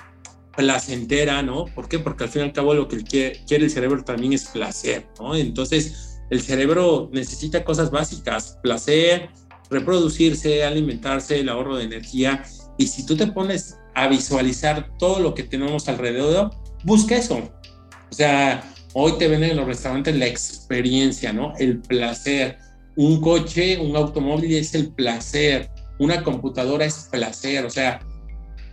[0.56, 1.66] placentera, ¿no?
[1.66, 2.00] ¿Por qué?
[2.00, 5.36] Porque al fin y al cabo lo que quiere el cerebro también es placer, ¿no?
[5.36, 9.30] Entonces, el cerebro necesita cosas básicas, placer,
[9.70, 12.44] reproducirse, alimentarse, el ahorro de energía
[12.78, 16.52] y si tú te pones a visualizar todo lo que tenemos alrededor,
[16.84, 17.38] busca eso.
[17.38, 21.54] O sea, hoy te venden en los restaurantes la experiencia, ¿no?
[21.58, 22.58] El placer.
[22.96, 25.70] Un coche, un automóvil es el placer.
[26.00, 27.66] Una computadora es placer.
[27.66, 28.00] O sea,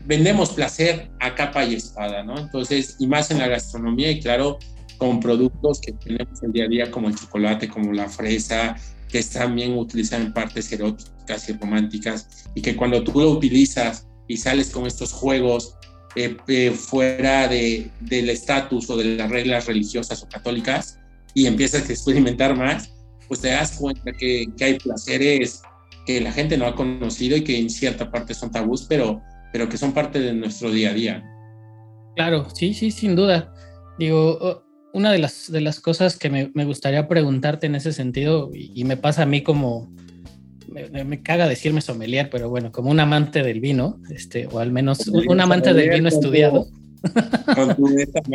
[0.06, 2.38] vendemos placer a capa y espada, ¿no?
[2.38, 4.58] Entonces, y más en la gastronomía y claro,
[4.98, 8.76] con productos que tenemos el día a día como el chocolate, como la fresa,
[9.08, 14.06] que es también utilizado en partes eróticas y románticas, y que cuando tú lo utilizas
[14.28, 15.74] y sales con estos juegos
[16.14, 20.98] eh, eh, fuera de, del estatus o de las reglas religiosas o católicas
[21.34, 22.91] y empiezas a experimentar más,
[23.32, 25.62] pues te das cuenta que, que, hay placeres
[26.04, 29.22] que la gente no ha conocido y que en cierta parte son tabús, pero,
[29.54, 31.24] pero que son parte de nuestro día a día.
[32.14, 33.54] Claro, sí, sí, sin duda.
[33.98, 38.50] Digo, una de las, de las cosas que me, me gustaría preguntarte en ese sentido,
[38.52, 39.90] y, me pasa a mí como,
[40.68, 44.72] me, me, caga decirme sommelier, pero bueno, como un amante del vino, este, o al
[44.72, 46.66] menos un, amante del vino estudiado.
[47.54, 47.88] Con tu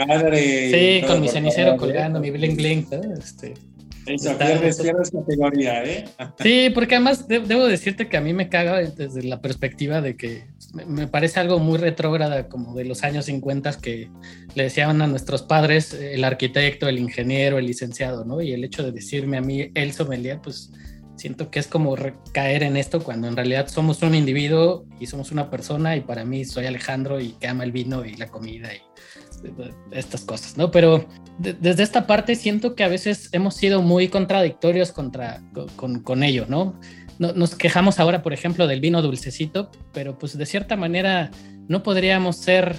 [0.08, 0.72] madre.
[0.72, 2.88] Sí, con mi cenicero colgando, mi bling bling.
[3.16, 3.54] Este,
[5.12, 6.06] categoría, ¿eh?
[6.40, 10.46] Sí, porque además debo decirte que a mí me caga desde la perspectiva de que
[10.74, 14.10] me parece algo muy retrógrada, como de los años 50 que
[14.56, 18.42] le decían a nuestros padres el arquitecto, el ingeniero, el licenciado, ¿no?
[18.42, 20.72] Y el hecho de decirme a mí el sommelier, pues
[21.18, 21.96] siento que es como
[22.32, 26.24] caer en esto cuando en realidad somos un individuo y somos una persona y para
[26.26, 28.80] mí soy Alejandro y que ama el vino y la comida y
[29.92, 30.72] estas cosas, ¿no?
[30.72, 31.06] Pero
[31.40, 35.42] desde esta parte siento que a veces hemos sido muy contradictorios contra,
[35.76, 36.80] con, con ello, ¿no?
[37.20, 41.32] Nos quejamos ahora, por ejemplo, del vino dulcecito, pero pues de cierta manera
[41.68, 42.76] no podríamos ser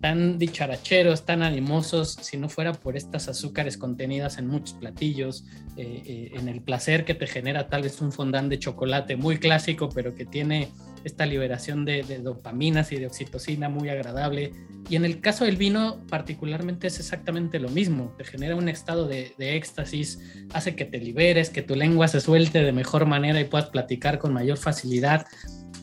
[0.00, 5.44] tan dicharacheros, tan animosos, si no fuera por estas azúcares contenidas en muchos platillos,
[5.76, 9.38] eh, eh, en el placer que te genera tal vez un fondant de chocolate muy
[9.38, 10.68] clásico, pero que tiene
[11.06, 14.52] esta liberación de, dopaminas y de oxitocina muy agradable.
[14.90, 19.06] Y en el caso del vino particularmente es exactamente lo mismo, te genera un estado
[19.06, 20.18] de, éxtasis,
[20.52, 24.18] hace que te liberes, que tu lengua se suelte de mejor manera y puedas platicar
[24.18, 25.26] con mayor facilidad.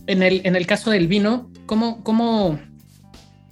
[0.07, 2.59] En el, en el caso del vino, ¿cómo, cómo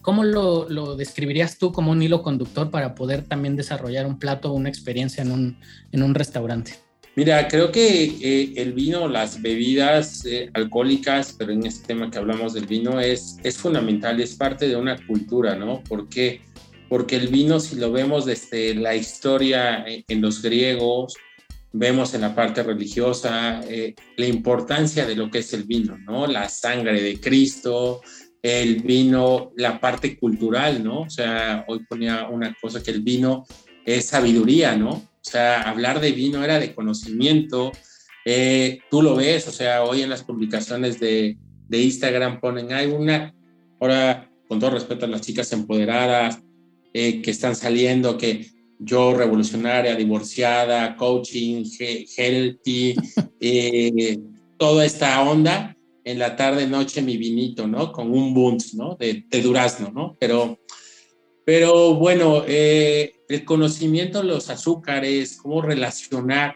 [0.02, 4.56] ¿cómo lo, describirías tú como un hilo conductor para poder también desarrollar un plato o
[4.56, 5.60] una experiencia en un,
[5.94, 6.74] en un restaurante?
[7.14, 12.18] Mira, creo que eh, el vino, las bebidas eh, alcohólicas, pero en este tema que
[12.18, 15.84] hablamos del vino, es, es fundamental, es parte de una cultura, ¿no?
[15.84, 16.40] ¿Por qué?
[16.88, 21.16] Porque el vino, si lo vemos desde la historia eh, en los griegos,
[21.74, 23.62] vemos en la parte religiosa
[24.18, 26.28] la importancia de lo que es el vino, ¿no?
[26.28, 28.02] La sangre de Cristo,
[28.42, 31.02] el vino, la parte cultural, ¿no?
[31.02, 33.46] O sea, hoy ponía una cosa que el vino
[33.86, 35.11] es sabiduría, ¿no?
[35.26, 37.72] O sea, hablar de vino era de conocimiento.
[38.26, 42.88] Eh, tú lo ves, o sea, hoy en las publicaciones de, de Instagram ponen, hay
[42.88, 43.34] una,
[43.80, 46.42] ahora con todo respeto a las chicas empoderadas
[46.94, 48.48] eh, que están saliendo, que
[48.80, 51.64] yo revolucionaria, divorciada, coaching,
[52.18, 52.96] healthy,
[53.40, 54.20] eh,
[54.58, 57.92] toda esta onda, en la tarde, noche, mi vinito, ¿no?
[57.92, 58.96] Con un bunt, ¿no?
[58.96, 60.18] De, de durazno, ¿no?
[60.20, 60.58] Pero
[61.46, 66.56] pero bueno, eh, el conocimiento de los azúcares, cómo relacionar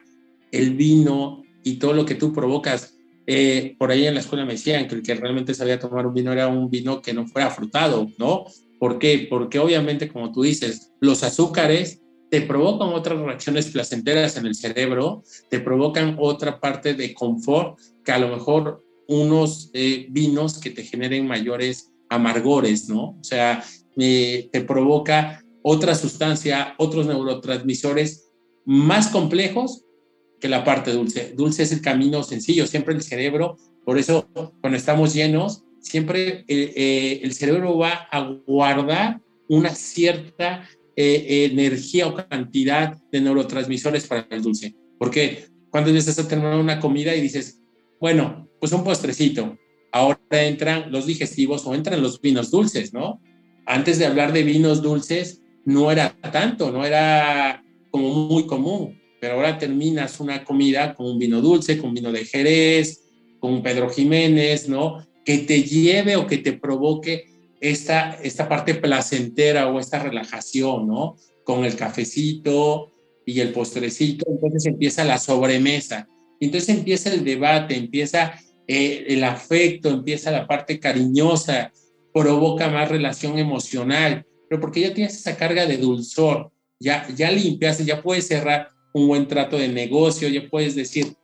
[0.51, 2.93] el vino y todo lo que tú provocas.
[3.27, 6.13] Eh, por ahí en la escuela me decían que el que realmente sabía tomar un
[6.13, 8.45] vino era un vino que no fuera frutado, ¿no?
[8.79, 9.25] ¿Por qué?
[9.29, 15.23] Porque obviamente, como tú dices, los azúcares te provocan otras reacciones placenteras en el cerebro,
[15.49, 20.83] te provocan otra parte de confort que a lo mejor unos eh, vinos que te
[20.83, 23.17] generen mayores amargores, ¿no?
[23.19, 23.63] O sea,
[23.95, 28.29] te provoca otra sustancia, otros neurotransmisores
[28.65, 29.83] más complejos
[30.39, 31.33] que la parte dulce.
[31.35, 34.27] Dulce es el camino sencillo, siempre el cerebro, por eso
[34.61, 42.07] cuando estamos llenos, siempre eh, eh, el cerebro va a guardar una cierta eh, energía
[42.07, 44.75] o cantidad de neurotransmisores para el dulce.
[44.97, 47.61] Porque cuando empiezas a terminar una comida y dices,
[47.99, 49.57] bueno, pues un postrecito,
[49.91, 53.21] ahora entran los digestivos o entran los vinos dulces, ¿no?
[53.65, 59.35] Antes de hablar de vinos dulces, no era tanto, no era como muy común, pero
[59.35, 63.01] ahora terminas una comida con un vino dulce, con vino de Jerez,
[63.39, 65.05] con Pedro Jiménez, ¿no?
[65.23, 67.25] Que te lleve o que te provoque
[67.59, 71.15] esta, esta parte placentera o esta relajación, ¿no?
[71.43, 72.91] Con el cafecito
[73.25, 76.07] y el postrecito, entonces empieza la sobremesa,
[76.39, 81.71] entonces empieza el debate, empieza eh, el afecto, empieza la parte cariñosa,
[82.15, 86.49] provoca más relación emocional, pero porque ya tienes esa carga de dulzor,
[86.79, 91.17] ya, ya limpiaste, ya puedes cerrar un buen trato de negocio, ya puedes decir,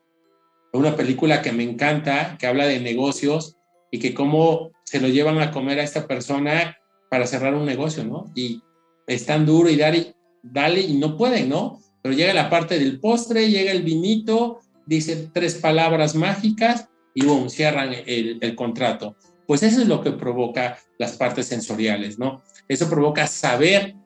[0.74, 3.56] una película que me encanta, que habla de negocios
[3.90, 6.78] y que cómo se lo llevan a comer a esta persona
[7.10, 8.30] para cerrar un negocio, ¿no?
[8.36, 8.62] Y
[9.08, 11.80] es tan duro y dale, dale y no pueden, ¿no?
[12.02, 17.50] Pero llega la parte del postre, llega el vinito, dice tres palabras mágicas y boom,
[17.50, 19.16] cierran el, el contrato
[19.52, 22.42] pues eso es lo que provoca las partes sensoriales, ¿no?
[22.70, 23.98] Eso provoca saber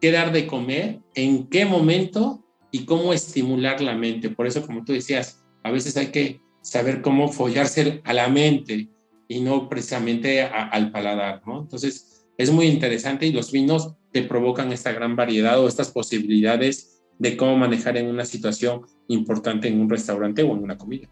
[0.00, 4.30] qué dar de comer, en qué momento y cómo estimular la mente.
[4.30, 8.88] Por eso, como tú decías, a veces hay que saber cómo follarse a la mente
[9.28, 11.60] y no precisamente al paladar, ¿no?
[11.60, 17.02] Entonces, es muy interesante y los vinos te provocan esta gran variedad o estas posibilidades
[17.18, 21.10] de cómo manejar en una situación importante en un restaurante o en una comida.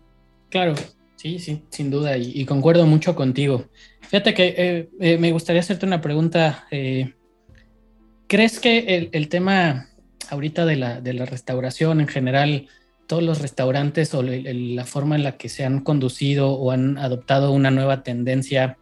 [0.48, 0.72] Claro,
[1.16, 3.64] Sí, sí, sin duda, y, concuerdo mucho contigo.
[4.02, 6.66] Fíjate que eh, eh, me gustaría hacerte una pregunta.
[6.70, 7.14] Eh,
[8.26, 9.88] ¿Crees que el, tema
[10.28, 12.68] ahorita de la, restauración en general,
[13.06, 17.52] todos los restaurantes o la forma en la que se han conducido o han adoptado
[17.52, 18.76] una nueva tendencia,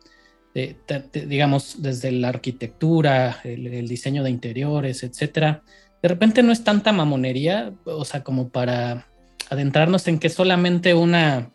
[1.12, 5.62] digamos, desde la arquitectura, el, diseño de interiores, etcétera,
[6.03, 9.07] de repente no es tanta mamonería, o sea, como para
[9.51, 11.54] adentrarnos en que solamente una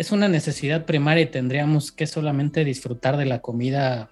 [0.00, 4.08] es una necesidad primaria y tendríamos que solamente disfrutar de la comida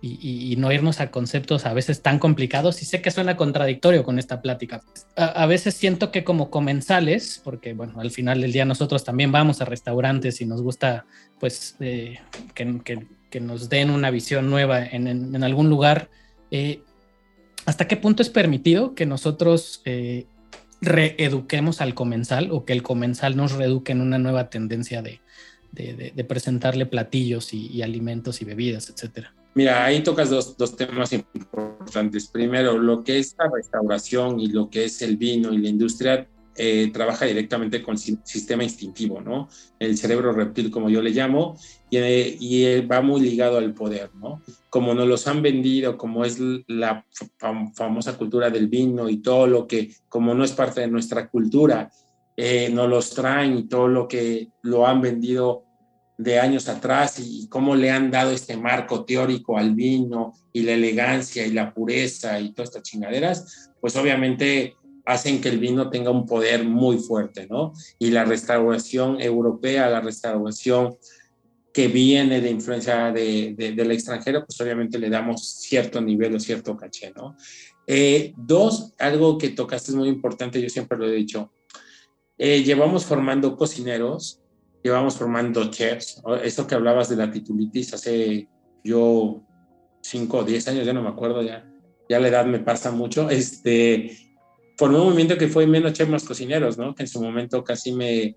[0.00, 2.80] y, no irnos a conceptos a veces tan complicados.
[2.82, 4.80] Y sé que suena contradictorio con esta plática.
[5.16, 9.60] A, veces siento que como comensales, porque bueno, al final del día nosotros también vamos
[9.60, 11.04] a restaurantes y nos gusta
[11.40, 12.20] pues eh,
[12.54, 16.10] que, nos den una visión nueva en, algún lugar.
[16.52, 16.80] Eh,
[17.66, 20.26] ¿Hasta qué punto es permitido que nosotros eh,
[20.80, 25.23] reeduquemos al comensal o que el comensal nos reeduque en una nueva tendencia de,
[25.74, 29.34] de, presentarle platillos y, alimentos y bebidas, etcétera.
[29.54, 32.26] Mira, ahí tocas dos, dos, temas importantes.
[32.28, 36.26] Primero, lo que es la restauración y lo que es el vino y la industria
[36.56, 39.48] eh, trabaja directamente con sistema instintivo, ¿no?
[39.78, 41.56] El cerebro reptil, como yo le llamo,
[41.90, 44.40] y, y va muy ligado al poder, ¿no?
[44.70, 47.04] Como nos los han vendido, como es la
[47.74, 51.90] famosa cultura del vino y todo lo que, como no es parte de nuestra cultura,
[52.36, 55.63] eh, nos los traen y todo lo que lo han vendido
[56.16, 60.72] de años atrás y cómo le han dado este marco teórico al vino y la
[60.72, 66.10] elegancia y la pureza y todas estas chingaderas, pues obviamente hacen que el vino tenga
[66.10, 67.72] un poder muy fuerte, ¿no?
[67.98, 70.96] Y la restauración europea, la restauración
[71.72, 76.76] que viene de influencia de, del extranjero, pues obviamente le damos cierto nivel o cierto
[76.76, 77.36] caché, ¿no?
[77.86, 81.52] Eh, dos, algo que tocaste es muy importante, yo siempre lo he dicho,
[82.38, 84.40] eh, llevamos formando cocineros,
[84.84, 88.46] llevamos formando chefs, esto que hablabas de la titulitis hace
[88.84, 89.42] yo
[90.02, 91.66] cinco o diez años, ya no me acuerdo, ya,
[92.06, 94.14] ya la edad me pasa mucho, este,
[94.76, 96.94] formé un movimiento que fue menos chefs más cocineros, ¿no?
[96.94, 98.36] Que en su momento casi me,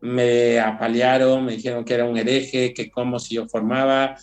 [0.00, 4.16] me apalearon, me dijeron que era un hereje, que cómo si yo formaba,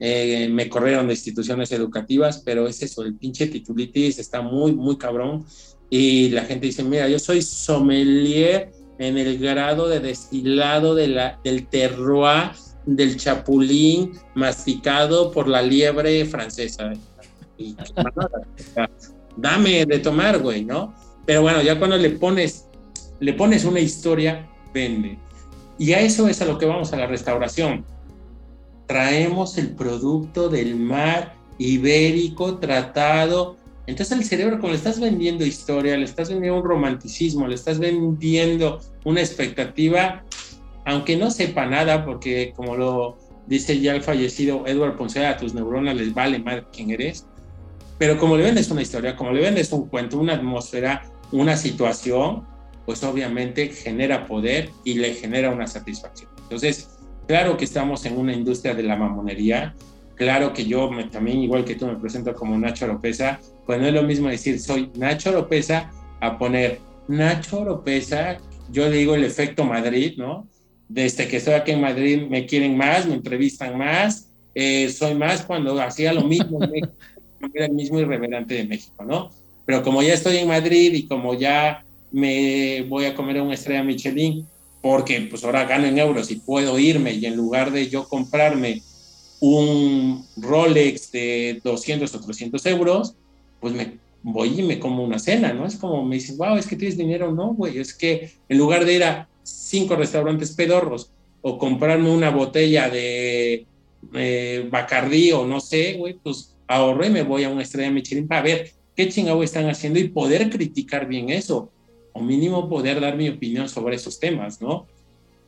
[0.00, 4.96] eh, me corrieron de instituciones educativas, pero es eso, el pinche titulitis está muy, muy
[4.96, 5.44] cabrón.
[5.90, 11.40] Y la gente dice, mira, yo soy sommelier en el grado de destilado de la,
[11.44, 12.52] del terroir
[12.86, 16.92] del chapulín masticado por la liebre francesa.
[17.58, 17.76] Y,
[19.36, 20.94] dame de tomar, güey, ¿no?
[21.26, 22.66] Pero bueno, ya cuando le pones,
[23.20, 25.18] le pones una historia, vende.
[25.78, 27.84] Y a eso es a lo que vamos a la restauración.
[28.86, 33.57] Traemos el producto del mar ibérico tratado.
[33.88, 37.78] Entonces el cerebro, como le estás vendiendo historia, le estás vendiendo un romanticismo, le estás
[37.78, 40.24] vendiendo una expectativa,
[40.84, 43.16] aunque no sepa nada, porque como lo
[43.46, 47.26] dice ya el fallecido Edward Ponce, a tus neuronas les vale más quién eres,
[47.96, 52.46] pero como le vendes una historia, como le vendes un cuento, una atmósfera, una situación,
[52.84, 56.30] pues obviamente genera poder y le genera una satisfacción.
[56.42, 56.90] Entonces,
[57.26, 59.74] claro que estamos en una industria de la mamonería,
[60.18, 63.94] claro que yo también, igual que tú, me presento como Nacho Oropesa, pues no es
[63.94, 65.90] lo mismo decir soy Nacho Oropesa
[66.20, 68.38] a poner Nacho Oropesa,
[68.70, 70.46] yo le digo el efecto Madrid, ¿no?
[70.88, 75.42] Desde que estoy aquí en Madrid me quieren más, me entrevistan más, eh, soy más
[75.42, 76.58] cuando hacía lo mismo,
[77.54, 79.30] era el mismo irreverente de México, ¿no?
[79.64, 83.84] Pero como ya estoy en Madrid y como ya me voy a comer una estrella
[83.84, 84.46] Michelin,
[84.80, 88.82] porque pues ahora gano en euros y puedo irme y en lugar de yo comprarme
[89.40, 93.14] un Rolex de 200 o 300 euros,
[93.60, 95.66] pues me voy y me como una cena, ¿no?
[95.66, 98.84] Es como me dicen, wow, es que tienes dinero, no, güey, es que en lugar
[98.84, 101.10] de ir a cinco restaurantes pedorros
[101.40, 103.66] o comprarme una botella de
[104.14, 108.28] eh, Bacardí o no sé, güey, pues ahorro y me voy a una estrella Michelin
[108.28, 111.70] para ver qué chingado están haciendo y poder criticar bien eso,
[112.12, 114.86] o mínimo poder dar mi opinión sobre esos temas, ¿no?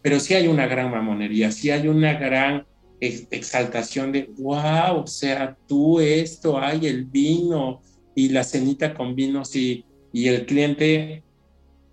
[0.02, 2.64] Pero sí hay una gran mamonería, sí hay una gran
[3.00, 7.80] exaltación de, wow, o sea, tú esto, hay el vino
[8.14, 11.22] y la cenita con vino, sí, y el cliente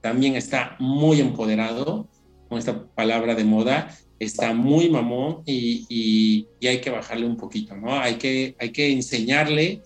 [0.01, 2.07] también está muy empoderado
[2.49, 7.37] con esta palabra de moda, está muy mamón y, y, y, hay que bajarle un
[7.37, 7.99] poquito, ¿no?
[7.99, 9.81] Hay que, hay que enseñarle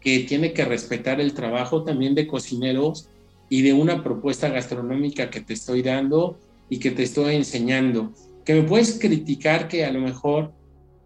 [0.00, 3.08] que tiene que respetar el trabajo también de cocineros
[3.48, 8.12] y de una propuesta gastronómica que te estoy dando y que te estoy enseñando.
[8.44, 10.52] Que me puedes criticar que a lo mejor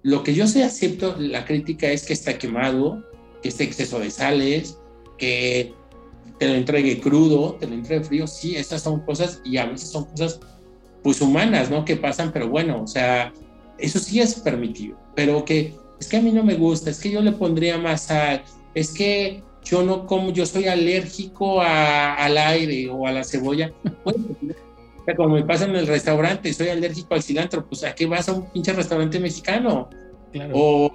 [0.07, 3.03] lo que yo sí acepto, la crítica es que está quemado,
[3.43, 4.79] que esté exceso de sales,
[5.19, 5.75] que
[6.39, 8.27] te lo entregue crudo, te lo entregue frío.
[8.29, 10.39] Sí, estas son cosas y a veces son cosas
[11.03, 11.85] pues humanas, ¿no?
[11.85, 13.33] Que pasan, pero bueno, o sea,
[13.79, 17.11] eso sí es permitido, pero que es que a mí no me gusta, es que
[17.11, 18.45] yo le pondría más sal,
[18.77, 23.73] es que yo no como, yo soy alérgico al aire o a la cebolla.
[24.05, 24.25] Bueno,
[25.15, 28.33] como me pasa en el restaurante, soy alérgico al cilantro, pues ¿a qué vas a
[28.33, 29.89] un pinche restaurante mexicano?
[30.53, 30.93] O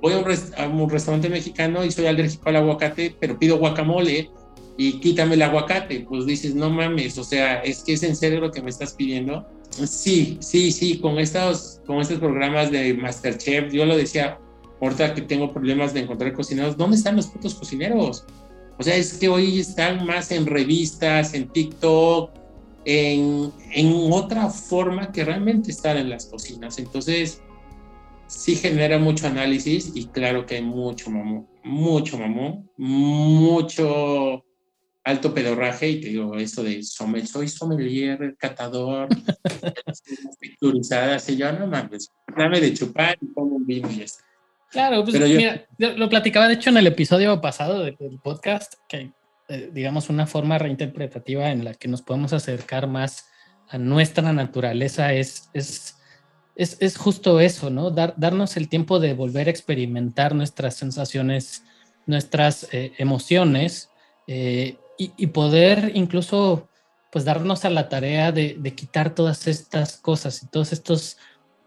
[0.00, 4.30] voy a un, restaurante mexicano y soy alérgico al aguacate, pero pido guacamole
[4.76, 6.06] y quítame el aguacate.
[6.08, 8.94] Pues dices, no mames, o sea, es que es en serio lo que me estás
[8.94, 9.46] pidiendo.
[9.70, 14.38] Sí, sí, sí, con estos, con estos programas de Masterchef, yo lo decía,
[14.80, 18.24] ahorita que tengo problemas de encontrar cocineros, ¿dónde están los putos cocineros?
[18.78, 22.30] O sea, es que hoy están más en revistas, en TikTok,
[22.84, 26.78] en, en otra forma que realmente estar en las cocinas.
[26.78, 27.42] Entonces,
[28.30, 34.44] sí genera mucho análisis y claro que hay mucho mamón, mucho mamón, mucho
[35.02, 39.08] alto pedorraje y te digo eso de soy sommelier, catador,
[40.40, 44.24] texturizadas y yo no mames, dame de chupar y pongo un vino y ya está.
[44.70, 49.10] Claro, pues mira, lo platicaba de hecho en el episodio pasado del, podcast, que
[49.50, 53.26] eh, digamos una forma reinterpretativa en la que nos podemos acercar más
[53.68, 55.96] a nuestra naturaleza es, es,
[56.54, 57.90] es, es justo eso, ¿no?
[57.90, 61.64] Dar, darnos el tiempo de volver a experimentar nuestras sensaciones,
[62.06, 63.90] nuestras eh, emociones
[64.28, 66.68] eh, y, y, poder incluso
[67.10, 71.16] pues darnos a la tarea de, de quitar todas estas cosas y todos estos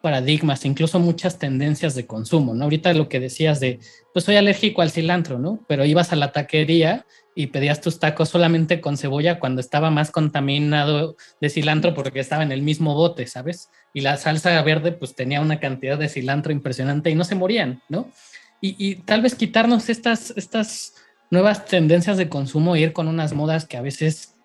[0.04, 2.66] paradigmas, incluso muchas tendencias de consumo, ¿no?
[2.66, 3.80] Ahorita lo que decías de,
[4.12, 5.64] pues soy alérgico al cilantro, ¿no?
[5.66, 10.12] Pero ibas a la taquería y pedías tus tacos solamente con cebolla cuando estaba más
[10.12, 13.70] contaminado de cilantro porque estaba en el mismo bote, ¿sabes?
[13.93, 17.82] Y la salsa verde pues tenía una cantidad de cilantro impresionante y no se morían,
[17.88, 18.12] ¿no?
[18.60, 20.95] Y, tal vez quitarnos estas, estas
[21.32, 24.36] nuevas tendencias de consumo e ir con unas modas que a veces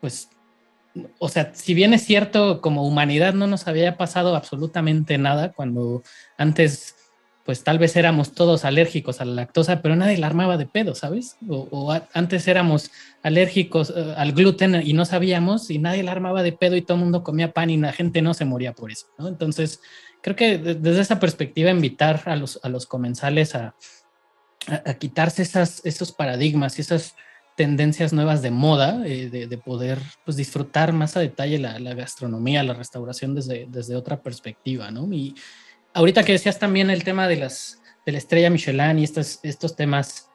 [0.00, 0.28] pues
[1.18, 6.02] o sea, si bien es cierto, como humanidad no nos había pasado absolutamente nada cuando
[6.38, 6.94] antes,
[7.44, 10.94] pues tal vez éramos todos alérgicos a la lactosa, pero nadie la armaba de pedo,
[10.94, 11.36] ¿sabes?
[11.48, 12.90] O, antes éramos
[13.22, 16.96] alérgicos eh, al gluten y no sabíamos y nadie la armaba de pedo y todo
[16.96, 19.26] el mundo comía pan y la gente no se moría por eso, ¿no?
[19.28, 19.80] Entonces,
[20.22, 23.74] creo que desde esa perspectiva invitar a los, a los comensales a,
[24.68, 27.16] a, quitarse esas, esos paradigmas y esas
[27.56, 32.74] tendencias nuevas de moda, eh, de, poder pues, disfrutar más a detalle la, gastronomía, la
[32.74, 35.12] restauración desde, desde otra perspectiva, ¿no?
[35.12, 35.34] Y
[35.92, 39.76] ahorita que decías también el tema de, las, de la estrella Michelin y estos, estos
[39.76, 40.30] temas,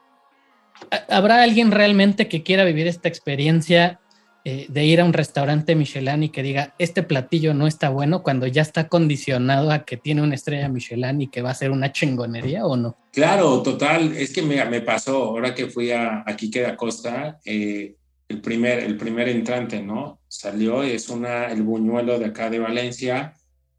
[1.09, 3.99] ¿habrá alguien realmente que quiera vivir esta experiencia
[4.45, 8.23] eh, de ir a un restaurante Michelin y que diga, este platillo no está bueno
[8.23, 11.71] cuando ya está condicionado a que tiene una estrella Michelin y que va a ser
[11.71, 12.97] una chingonería o no?
[13.11, 14.15] Claro, total.
[14.15, 17.95] Es que me, me pasó ahora que fui a, a Quique da Costa, eh,
[18.29, 20.21] el, primer, el primer entrante, ¿no?
[20.27, 23.33] Salió, es una, el buñuelo de acá de Valencia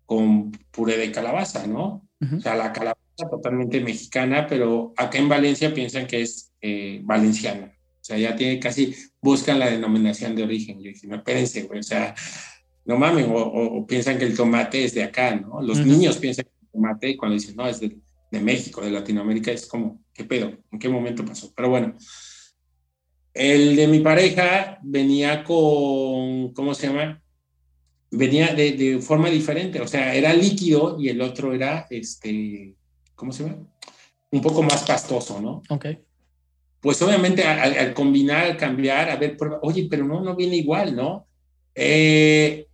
[0.05, 2.07] con puré de calabaza, ¿no?
[2.21, 7.73] O sea, la calabaza totalmente mexicana, pero acá en Valencia piensan que es eh, valenciana.
[8.01, 10.83] O sea, ya tiene casi, buscan la denominación de origen.
[10.83, 12.15] Yo dije, no, espérense, güey, o sea,
[12.87, 15.61] no mames, o, piensan que el tomate es de acá, ¿no?
[15.61, 17.99] Los niños piensan que el tomate, y cuando dicen, no, es de,
[18.31, 20.57] de, México, de Latinoamérica, es como, ¿qué pedo?
[20.73, 21.53] ¿En qué momento pasó?
[21.55, 21.95] Pero bueno,
[23.35, 27.23] el de mi pareja venía con, ¿cómo se llama?
[28.11, 32.75] Venía de, de forma diferente, o sea, era líquido y el otro era, este,
[33.15, 33.59] ¿cómo se llama?
[34.31, 35.63] Un poco más pastoso, ¿no?
[35.69, 35.87] Ok
[36.81, 41.27] pues obviamente al, combinar, al cambiar, a ver, oye, pero no, no viene igual, ¿no?
[41.75, 42.67] Eh,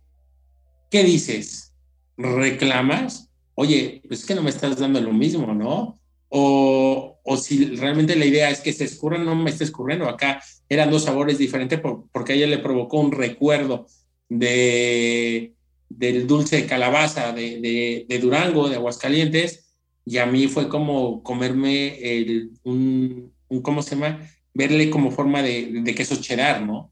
[0.89, 1.73] ¿Qué dices?
[2.15, 3.29] ¿Reclamas?
[3.55, 5.99] Oye, pues es que no me estás dando lo mismo, ¿no?
[6.29, 10.07] O, o si realmente la idea es que se escurra, no me esté escurriendo.
[10.07, 11.79] Acá eran dos sabores diferentes
[12.11, 13.87] porque a ella le provocó un recuerdo
[14.29, 15.53] de,
[15.89, 19.73] del dulce de calabaza de, de, de Durango, de Aguascalientes,
[20.05, 24.19] y a mí fue como comerme el, un, ¿cómo se llama?
[24.53, 26.91] Verle como forma de, de queso cheddar, ¿no?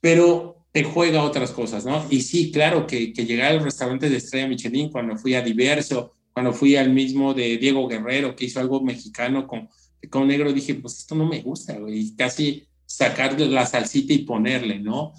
[0.00, 2.04] Pero te juega otras cosas, ¿no?
[2.10, 5.42] Y sí, claro, que, que llegar a los restaurantes de Estrella Michelin, cuando fui a
[5.42, 9.68] Diverso, cuando fui al mismo de Diego Guerrero, que hizo algo mexicano con,
[10.10, 14.80] con negro, dije, pues esto no me gusta, güey, casi sacarle la salsita y ponerle,
[14.80, 15.12] ¿no?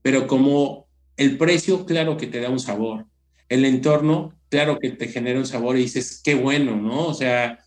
[0.00, 0.86] Pero como
[1.16, 3.06] el precio, claro que te da un sabor,
[3.48, 7.08] el entorno, claro que te genera un sabor y dices, qué bueno, ¿no?
[7.08, 7.58] O sea,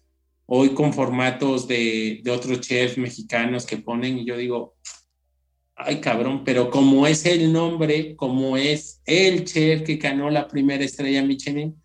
[0.45, 4.75] hoy con formatos de, otros chefs mexicanos que ponen y yo digo,
[5.75, 10.83] ay cabrón, pero como es el nombre, como es el chef que ganó la primera
[10.83, 11.75] estrella Michelin,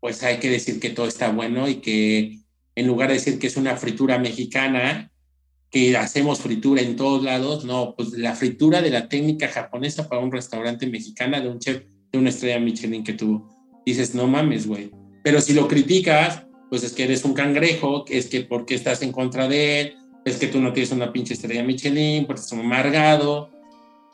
[0.00, 2.38] pues hay que decir que todo está bueno y que
[2.74, 5.10] en lugar de decir que es una fritura mexicana,
[5.70, 10.20] que hacemos fritura en todos lados, no, pues la fritura de la técnica japonesa para
[10.20, 13.48] un restaurante mexicana de un chef de una estrella Michelin que tuvo.
[13.86, 14.90] Dices, no mames, güey.
[15.24, 19.12] Pero si lo criticas, pues es que eres un cangrejo, es que porque estás en
[19.12, 19.94] contra de él,
[20.24, 23.50] es que tú no tienes una pinche estrella Michelin, porque estás amargado.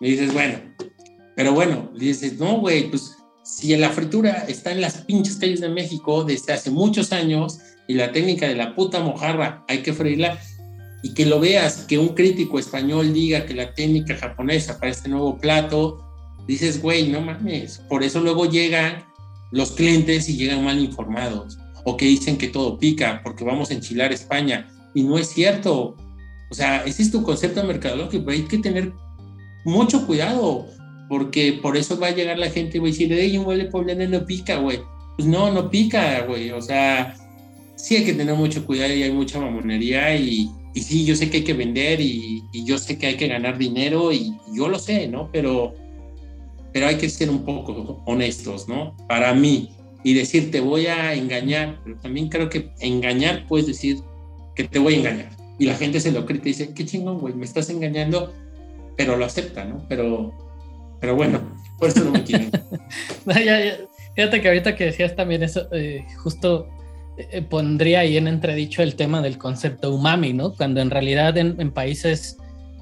[0.01, 0.59] Y dices, bueno,
[1.37, 5.69] pero bueno, dices, no, güey, pues si la fritura está en las pinches calles de
[5.69, 10.37] México desde hace muchos años y la técnica de la puta mojarra hay que freírla
[11.05, 15.09] y que lo veas, que un crítico español diga que la técnica japonesa para este
[15.09, 16.05] nuevo plato,
[16.49, 19.05] dices, güey, no mames, por eso luego llegan
[19.53, 21.57] los clientes y llegan mal informados
[21.89, 24.69] o que dicen que todo pica porque vamos a enchilar España.
[24.95, 25.97] Y no es cierto.
[26.51, 28.31] O sea, ese es tu concepto mercadológico.
[28.31, 28.93] Hay que tener
[29.65, 30.67] mucho cuidado
[31.09, 33.67] porque por eso va a llegar la gente y va a decir, ey, un huele
[33.67, 34.81] poblano no pica, güey.
[35.17, 36.51] Pues no, no pica, güey.
[36.51, 37.17] O sea,
[37.77, 41.31] sí hay que tener mucho cuidado y hay mucha mamonería y, y sí, yo sé
[41.31, 44.69] que hay que vender y, y, yo sé que hay que ganar dinero y, yo
[44.69, 45.31] lo sé, ¿no?
[45.33, 45.75] Pero,
[46.75, 48.95] pero hay que ser un poco honestos, ¿no?
[49.09, 49.71] Para mí,
[50.05, 53.99] y decir te voy a engañar, pero también creo que engañar puedes decir
[54.55, 55.31] que te voy a engañar.
[55.59, 58.33] Y la gente se lo cree y dice, qué chingón, güey, me estás engañando,
[58.97, 59.85] pero lo acepta, ¿no?
[59.89, 60.33] Pero,
[61.01, 61.41] pero bueno,
[61.79, 62.51] por eso no me quieren.
[64.15, 66.69] Fíjate que ahorita que decías también eso, eh, justo
[67.17, 70.55] eh, pondría ahí en entredicho el tema del concepto umami, ¿no?
[70.55, 72.37] Cuando en realidad en, en países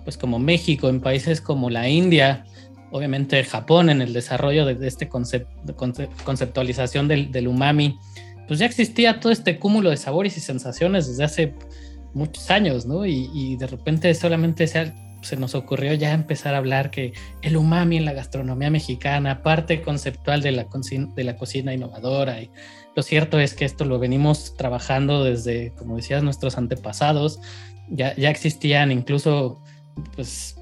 [0.05, 2.47] pues como México, en países como la India,
[2.91, 7.99] obviamente Japón en el desarrollo de, este conceptualización del, umami,
[8.47, 11.55] pues ya existía todo este cúmulo de sabores y sensaciones desde hace
[12.15, 13.05] muchos años, ¿no?
[13.05, 14.93] Y, de repente solamente se,
[15.37, 17.13] nos ocurrió ya empezar a hablar que
[17.43, 20.67] el umami en la gastronomía mexicana, parte conceptual de la,
[21.15, 22.41] de la cocina innovadora.
[22.41, 22.51] Y
[22.95, 27.41] lo cierto es que esto lo venimos trabajando desde, como decías, nuestros antepasados.
[27.89, 29.63] Ya, ya existían incluso,
[30.15, 30.56] pues,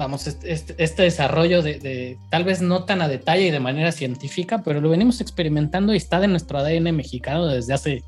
[0.00, 4.62] vamos, este, este, desarrollo de, tal vez no tan a detalle y de manera científica,
[4.64, 8.02] pero lo venimos experimentando y está de nuestro ADN mexicano desde hace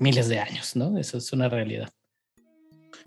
[0.00, 0.98] miles de años, ¿no?
[0.98, 1.88] Eso es una realidad.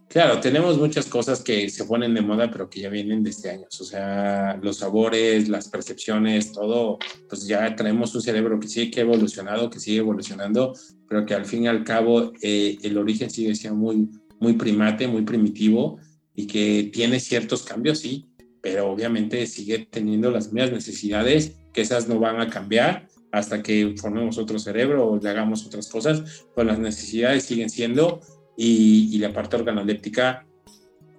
[0.07, 3.81] Claro, tenemos muchas cosas que se ponen de moda, pero que ya vienen desde años.
[3.81, 9.01] O sea, los sabores, las percepciones, todo, pues ya tenemos un cerebro que sigue que
[9.01, 10.73] ha evolucionado, que sigue evolucionando,
[11.09, 14.09] pero que al fin y al cabo eh, el origen sigue siendo muy,
[14.39, 15.99] muy primate, muy primitivo
[16.35, 18.27] y que tiene ciertos cambios, sí,
[18.61, 23.95] pero obviamente sigue teniendo las mismas necesidades, que esas no van a cambiar hasta que
[23.97, 28.21] formemos otro cerebro o le hagamos otras cosas, pues las necesidades siguen siendo
[28.57, 30.45] y, la parte organoléptica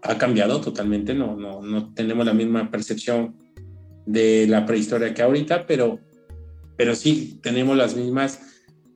[0.03, 3.37] ha cambiado totalmente, no, no, no tenemos la misma percepción
[4.07, 6.01] de la prehistoria que ahorita, pero,
[6.77, 8.41] pero sí tenemos las mismas,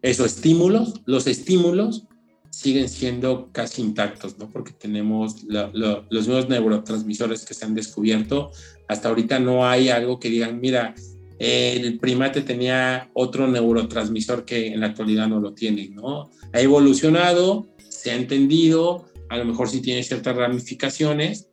[0.02, 2.06] esos estímulos, los estímulos
[2.50, 4.48] siguen siendo casi intactos, ¿no?
[4.50, 8.50] Porque tenemos los nuevos neurotransmisores que se han descubierto.
[8.88, 10.94] Hasta ahorita no hay algo que digan, mira,
[11.38, 16.28] el primate tenía otro neurotransmisor que en la actualidad no lo tiene, ¿no?
[16.52, 21.48] Ha evolucionado, se ha entendido, a lo mejor sí tiene ciertas ramificaciones,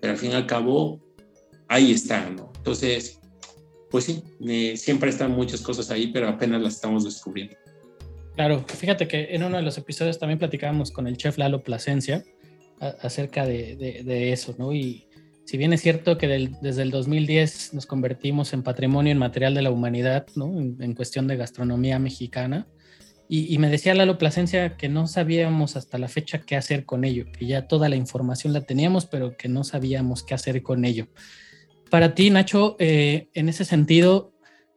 [0.00, 1.00] pero al fin y al cabo,
[1.66, 2.52] ahí está, ¿no?
[2.58, 3.18] Entonces,
[3.90, 7.56] pues sí, eh, siempre están muchas cosas ahí, pero apenas las estamos descubriendo.
[8.34, 12.24] Claro, fíjate que en uno de los episodios también platicábamos con el chef Lalo Plasencia
[13.00, 14.72] acerca de, eso, ¿no?
[14.72, 15.06] Y
[15.44, 16.26] si bien es cierto que
[16.60, 20.46] desde el 2010 nos convertimos en patrimonio inmaterial de la humanidad, ¿no?
[20.58, 22.66] En, cuestión de gastronomía mexicana,
[23.26, 27.24] y, me decía Lalo Plasencia que no sabíamos hasta la fecha qué hacer con ello,
[27.32, 31.08] que ya toda la información la teníamos, pero que no sabíamos qué hacer con ello.
[31.90, 34.33] Para ti, Nacho, eh, en ese sentido,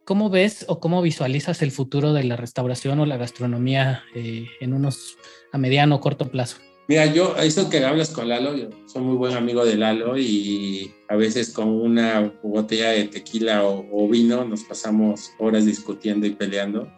[0.08, 4.72] ¿Cómo ves o cómo visualizas el futuro de la restauración o la gastronomía eh, en
[4.72, 5.18] unos
[5.52, 6.56] a mediano o corto plazo?
[6.86, 10.94] Mira, yo, eso que hablas con Lalo, yo soy muy buen amigo de Lalo y
[11.10, 16.88] a veces con una botella de tequila o, vino nos pasamos horas discutiendo y peleando.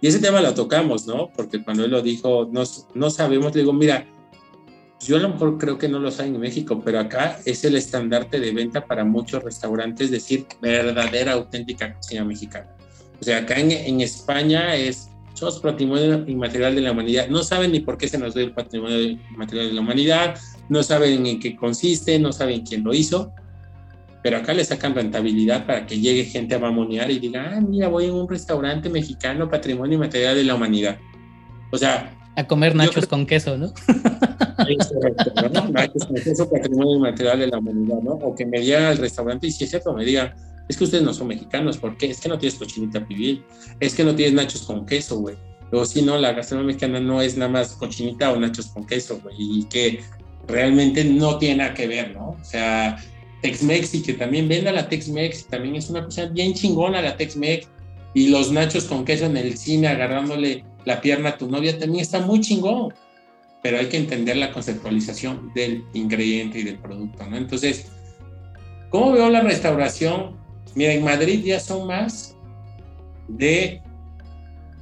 [0.00, 1.30] Y ese tema lo tocamos, ¿no?
[1.36, 2.62] Porque cuando él lo dijo, no,
[2.94, 4.06] no sabemos, le digo, mira,
[5.06, 7.76] yo a lo mejor creo que no lo saben en México, pero acá es el
[7.76, 12.68] estandarte de venta para muchos restaurantes decir verdadera, auténtica cocina mexicana.
[13.20, 17.28] O sea, acá en, España es, somos patrimonio inmaterial de la humanidad.
[17.28, 20.38] No saben ni por qué se nos dio el patrimonio inmaterial de la humanidad,
[20.68, 23.32] no saben en qué consiste, no saben quién lo hizo,
[24.22, 27.88] pero acá le sacan rentabilidad para que llegue gente a mamonear y diga, ah, mira,
[27.88, 30.98] voy a un restaurante mexicano, patrimonio inmaterial de la humanidad.
[31.70, 32.18] O sea...
[32.36, 33.72] A comer nachos con queso, ¿no?
[34.68, 35.80] Es correcto, ¿no?
[36.14, 38.12] Es patrimonio inmaterial de la humanidad, ¿no?
[38.12, 40.34] O que me diga al restaurante y si es cierto, me diga,
[40.68, 42.10] es que ustedes no son mexicanos, ¿por qué?
[42.10, 43.44] Es que no tienes cochinita pibil,
[43.80, 45.36] es que no tienes nachos con queso, güey.
[45.72, 49.20] O si no, la gastronomía mexicana no es nada más cochinita o nachos con queso,
[49.22, 50.00] güey, y que
[50.46, 52.30] realmente no tiene nada que ver, ¿no?
[52.40, 52.96] O sea,
[53.42, 57.68] Tex-Mex y que también venda la Tex-Mex, también es una cosa bien chingona la Tex-Mex,
[58.14, 62.02] y los nachos con queso en el cine agarrándole la pierna a tu novia también
[62.02, 62.92] está muy chingón
[63.64, 67.38] pero hay que entender la conceptualización del ingrediente y del producto, ¿no?
[67.38, 67.90] Entonces,
[68.90, 70.36] ¿cómo veo la restauración?
[70.74, 72.36] Mira, en Madrid ya son más
[73.26, 73.80] de,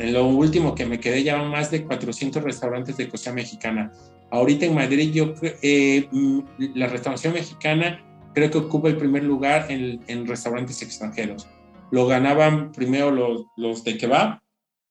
[0.00, 3.92] en lo último que me quedé, ya más de 400 restaurantes de cocina mexicana.
[4.32, 5.32] Ahorita en Madrid, yo
[5.62, 6.40] eh, mm,
[6.74, 11.46] la restauración mexicana creo que ocupa el primer lugar en, en restaurantes extranjeros.
[11.92, 14.40] Lo ganaban primero los, los de kebab,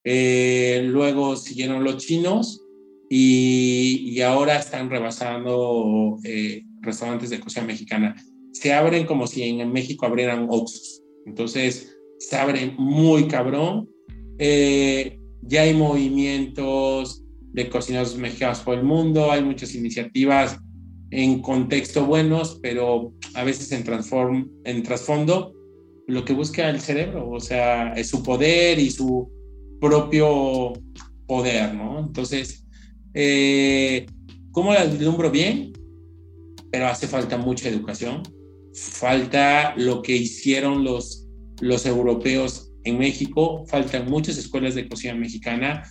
[0.03, 2.65] eh, luego siguieron los chinos
[3.09, 8.15] y, ahora están rebasando eh, restaurantes de cocina mexicana.
[8.53, 11.01] Se abren como si en México abrieran Oxxos.
[11.25, 13.89] Entonces, se abren muy cabrón.
[14.37, 17.23] Eh, ya hay movimientos
[17.53, 20.57] de cocineros mexicanos por el mundo, hay muchas iniciativas
[21.09, 25.53] en contexto buenos, pero a veces en, transform, en trasfondo
[26.07, 29.29] lo que busca el cerebro, o sea, es su poder y su
[29.81, 30.73] propio
[31.27, 31.99] poder, ¿no?
[31.99, 32.65] Entonces,
[33.13, 34.05] eh,
[34.51, 35.71] ¿Cómo la vislumbro bien?
[36.71, 38.21] Pero hace falta mucha educación.
[38.73, 41.25] Falta lo que hicieron los,
[41.61, 43.65] los europeos en México.
[43.67, 45.83] Faltan muchas escuelas de cocina mexicana.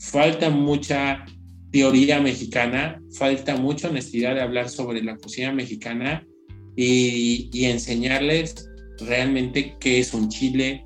[0.00, 1.26] Falta mucha
[1.70, 3.02] teoría mexicana.
[3.18, 6.26] Falta mucha honestidad de hablar sobre la cocina mexicana
[6.74, 8.66] y, y enseñarles
[8.98, 10.82] realmente qué es un chile,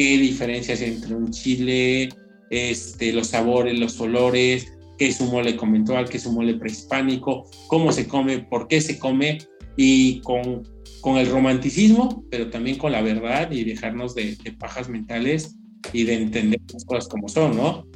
[0.00, 2.08] qué diferencias entre un chile,
[2.48, 7.44] este, los sabores, los olores, qué es un mole conventual, qué es un mole prehispánico,
[7.66, 9.36] cómo se come, por qué se come
[9.76, 10.62] y con,
[11.02, 15.58] con el romanticismo, pero también con la verdad y dejarnos de, pajas mentales
[15.92, 17.86] y de entender las cosas como son, ¿no?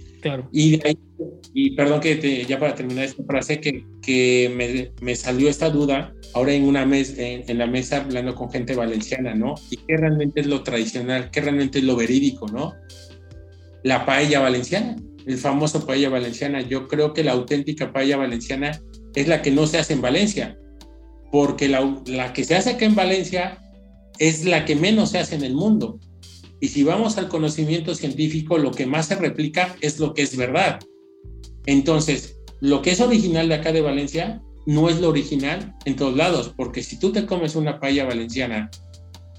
[1.53, 6.12] Y perdón que ya para terminar esta frase, que, que me, me, salió esta duda
[6.35, 9.55] ahora en una mesa, en, en, la mesa hablando con gente valenciana, ¿no?
[9.70, 12.75] Y qué realmente es lo tradicional, qué realmente es lo verídico, ¿no?
[13.83, 14.97] La paella valenciana,
[15.27, 16.61] el famoso paella valenciana.
[16.62, 18.81] Yo creo que la auténtica paella valenciana
[19.14, 20.59] es la que no se hace en Valencia,
[21.31, 23.59] porque la, la que se hace acá en Valencia
[24.18, 25.99] es la que menos se hace en el mundo.
[26.65, 30.35] Y si vamos al conocimiento científico, lo que más se replica es lo que es
[30.35, 30.81] verdad.
[31.67, 36.17] Entonces, lo que es original de acá de Valencia no es lo original en todos
[36.17, 38.71] lados, porque si tú te comes una paella valenciana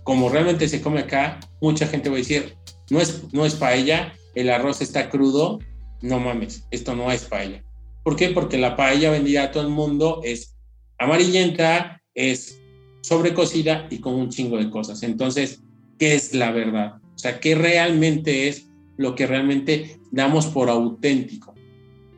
[0.04, 2.58] como realmente se come acá, mucha gente va a decir,
[2.92, 5.58] no es, no es paella, el arroz está crudo,
[6.04, 7.64] no mames, esto no es paella.
[8.04, 8.30] ¿Por qué?
[8.30, 10.56] Porque la paella vendida a todo el mundo es
[11.00, 12.62] amarillenta, es
[13.02, 15.02] sobrecocida y con un chingo de cosas.
[15.02, 15.64] Entonces,
[15.98, 17.02] ¿qué es la verdad?
[17.16, 21.54] O sea, ¿qué realmente es lo que realmente damos por auténtico?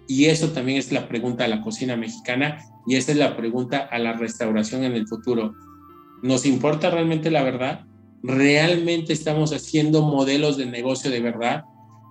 [0.07, 3.79] Y eso también es la pregunta a la cocina mexicana y esa es la pregunta
[3.79, 5.53] a la restauración en el futuro.
[6.23, 7.85] ¿Nos importa realmente la verdad?
[8.23, 11.63] ¿Realmente estamos haciendo modelos de negocio de verdad?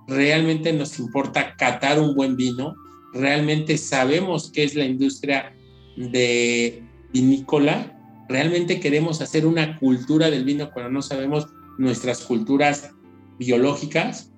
[0.07, 2.75] ¿Realmente nos importa catar un buen vino?
[3.13, 5.53] ¿Realmente sabemos qué es la industria
[5.97, 11.47] de vinícola, realmente queremos hacer una cultura del vino cuando no sabemos
[11.77, 12.91] nuestras culturas
[13.39, 14.31] biológicas,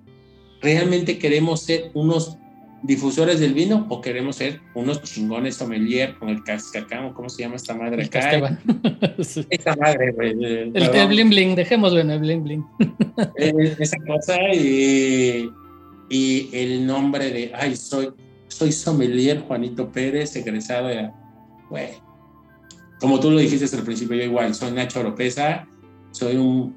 [0.61, 2.37] realmente queremos ser unos
[2.83, 7.57] difusores del vino o queremos ser unos chingones sommelier con el cascacán ¿cómo se llama
[7.57, 8.57] esta madre acá?
[9.49, 10.31] Esta madre, güey.
[10.31, 12.65] El, el, bling bling, dejémoslo en el bling bling.
[13.37, 15.49] Eh, esa cosa y,
[16.09, 18.11] y el nombre de, ay, soy,
[18.47, 21.09] soy sommelier Juanito Pérez, egresado de
[21.69, 21.89] güey.
[22.99, 25.67] Como tú lo dijiste al principio, yo igual, soy Nacho Oropesa,
[26.11, 26.75] soy un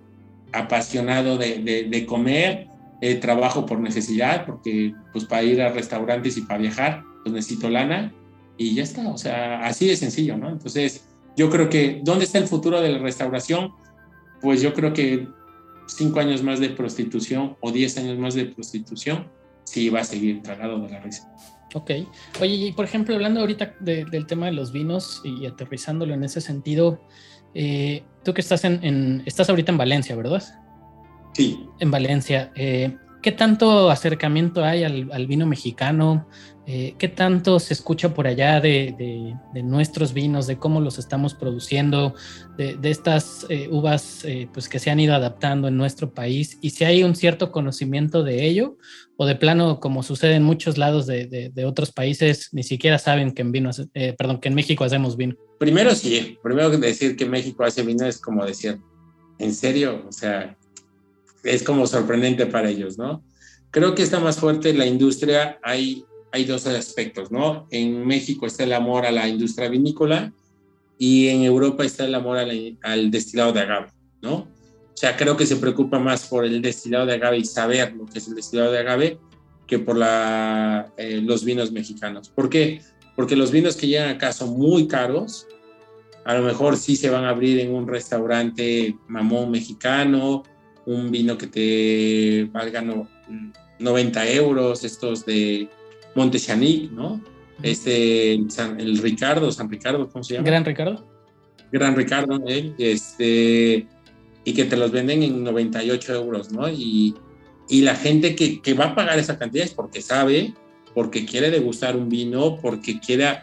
[0.52, 2.68] apasionado de, de, comer,
[3.00, 7.68] eh, trabajo por necesidad, porque pues para ir a restaurantes y para viajar, pues necesito
[7.68, 8.12] lana
[8.56, 10.50] y ya está, o sea, así de sencillo, ¿no?
[10.50, 13.72] Entonces, yo creo que, ¿dónde está el futuro de la restauración?
[14.40, 15.26] Pues yo creo que
[15.86, 19.28] cinco años más de prostitución o diez años más de prostitución,
[19.64, 21.32] sí va a seguir tragado de la risa.
[21.74, 21.90] Ok.
[22.40, 26.40] Oye, y por ejemplo, hablando ahorita del tema de los vinos y aterrizándolo en ese
[26.40, 27.00] sentido,
[27.54, 30.42] eh, tú que estás en, estás ahorita en Valencia, ¿verdad?
[31.34, 31.66] Sí.
[31.80, 32.52] En Valencia.
[32.54, 36.26] Eh, ¿Qué tanto acercamiento hay al, vino mexicano?
[36.66, 42.14] Eh, ¿Qué tanto se escucha por allá de, nuestros vinos, de cómo los estamos produciendo,
[42.58, 46.58] de, estas uvas pues que se han ido adaptando en nuestro país?
[46.62, 48.76] Y si hay un cierto conocimiento de ello,
[49.16, 53.42] o de plano, como sucede en muchos lados de, otros países, ni siquiera saben que
[53.42, 53.70] en vino,
[54.18, 55.36] perdón, que en México hacemos vino.
[55.62, 58.80] Primero sí, primero decir que México hace vino es como decir,
[59.38, 60.04] ¿en serio?
[60.08, 60.58] O sea,
[61.44, 63.22] es como sorprendente para ellos, ¿no?
[63.70, 67.68] Creo que está más fuerte la industria, hay, hay dos aspectos, ¿no?
[67.70, 70.32] En México está el amor a la industria vinícola
[70.98, 74.34] y en Europa está el amor al destilado de agave, ¿no?
[74.34, 78.06] O sea, creo que se preocupa más por el destilado de agave y saber lo
[78.06, 79.20] que es el destilado de agave
[79.68, 82.30] que por la, eh, los vinos mexicanos.
[82.30, 82.82] ¿Por qué?
[83.16, 85.46] Porque los vinos que llegan acá son muy caros.
[86.24, 90.44] A lo mejor sí se van a abrir en un restaurante mamón mexicano,
[90.86, 92.82] un vino que te valga
[93.78, 95.68] 90 euros, estos de
[96.14, 97.20] Montechanic, ¿no?
[97.62, 100.46] Este, el Ricardo, San Ricardo, ¿cómo se llama?
[100.46, 101.04] Gran Ricardo.
[101.70, 102.74] Gran Ricardo, ¿eh?
[102.78, 103.86] este,
[104.44, 106.68] y que te los venden en 98 euros, ¿no?
[106.68, 107.14] Y,
[107.68, 110.52] y la gente que, que, va a pagar esa cantidad es porque sabe,
[110.94, 113.40] porque quiere degustar un vino, porque quiere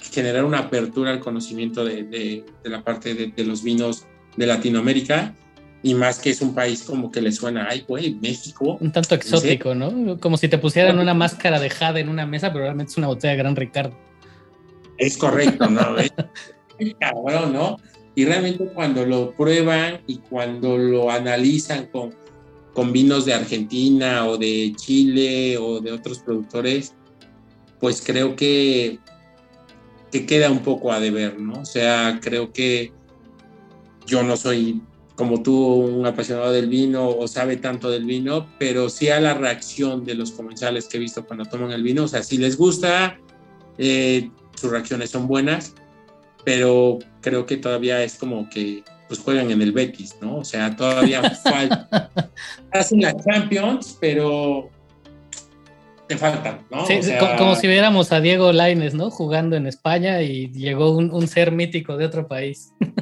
[0.00, 5.34] generar una apertura al conocimiento de, de, la parte de, de, los vinos de Latinoamérica.
[5.82, 8.76] Y más que es un país como que le suena, ay, güey, México.
[8.80, 10.18] Un tanto exótico, ¿no?
[10.18, 13.06] Como si te pusieran una máscara de jade en una mesa, pero realmente es una
[13.06, 13.96] botella de Gran Ricardo.
[14.98, 15.96] Es correcto, ¿no?
[16.78, 17.76] es cabrón, ¿no?
[18.14, 22.14] Y realmente cuando lo prueban y cuando lo analizan con,
[22.76, 26.94] con vinos de Argentina o de Chile o de otros productores,
[27.80, 28.98] pues creo que,
[30.12, 31.62] que queda un poco a deber, ¿no?
[31.62, 32.92] O sea, creo que
[34.06, 34.82] yo no soy
[35.14, 39.32] como tú un apasionado del vino o sabe tanto del vino, pero sí a la
[39.32, 42.58] reacción de los comensales que he visto cuando toman el vino, o sea, si les
[42.58, 43.18] gusta,
[43.78, 45.72] eh, sus reacciones son buenas,
[46.44, 50.38] pero creo que todavía es como que pues juegan en el Betis, ¿no?
[50.38, 52.10] O sea, todavía falta.
[52.72, 54.70] Hacen la Champions, pero
[56.06, 56.86] te falta, ¿no?
[56.86, 57.00] Sí,
[57.38, 59.10] como, si viéramos a Diego Laines, ¿no?
[59.10, 62.72] Jugando en España y llegó un, ser mítico de otro país.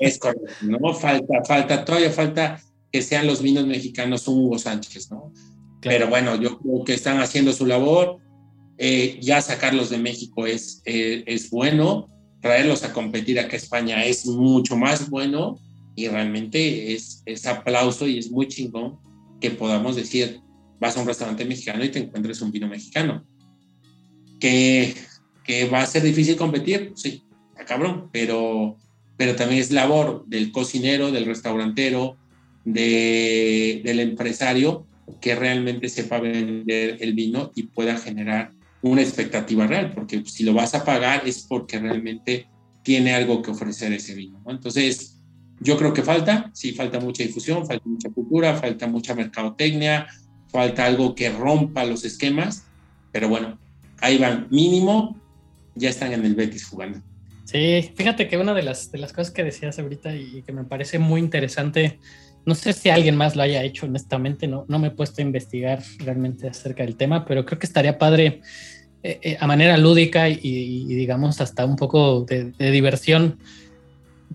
[0.00, 0.92] Es correcto, ¿no?
[0.92, 2.60] Falta, falta, todavía falta
[2.90, 5.32] que sean los vinos mexicanos un Hugo Sánchez, ¿no?
[5.80, 8.18] Pero bueno, yo creo que están haciendo su labor.
[8.76, 12.08] Eh, ya sacarlos de México es, eh, es bueno,
[12.42, 15.58] traerlos a competir acá a España es mucho más bueno
[15.94, 18.98] y realmente es, es aplauso y es muy chingón
[19.40, 20.40] que podamos decir,
[20.80, 23.24] vas a un restaurante mexicano y te encuentres un vino mexicano.
[24.40, 24.94] Que,
[25.44, 28.76] que va a ser difícil competir, sí, está cabrón, pero,
[29.16, 32.16] pero también es labor del cocinero, del restaurantero,
[32.64, 34.86] de, del empresario
[35.20, 38.52] que realmente sepa vender el vino y pueda generar
[38.82, 42.48] una expectativa real, porque si lo vas a pagar es porque realmente
[42.82, 44.42] tiene algo que ofrecer ese vino.
[44.48, 45.20] Entonces,
[45.60, 50.08] yo creo que falta, sí, falta mucha difusión, falta mucha cultura, falta mucha mercadotecnia,
[50.48, 52.64] falta algo que rompa los esquemas,
[53.12, 53.58] pero bueno,
[54.00, 55.16] ahí van, mínimo,
[55.76, 57.00] ya están en el Betis jugando.
[57.44, 60.64] Sí, fíjate que una de las, de las cosas que decías ahorita y que me
[60.64, 62.00] parece muy interesante,
[62.44, 65.24] no sé si alguien más lo haya hecho, honestamente, no, no me he puesto a
[65.24, 68.40] investigar realmente acerca del tema, pero creo que estaría padre
[69.02, 73.38] eh, eh, a manera lúdica y, digamos hasta un poco de, de, diversión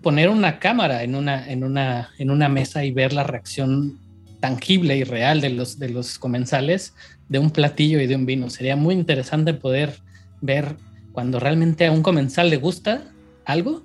[0.01, 3.99] poner una cámara en una, en, una, en una mesa y ver la reacción
[4.39, 6.93] tangible y real de los, de los comensales
[7.29, 8.49] de un platillo y de un vino.
[8.49, 9.99] Sería muy interesante poder
[10.41, 10.75] ver
[11.11, 13.03] cuando realmente a un comensal le gusta
[13.45, 13.83] algo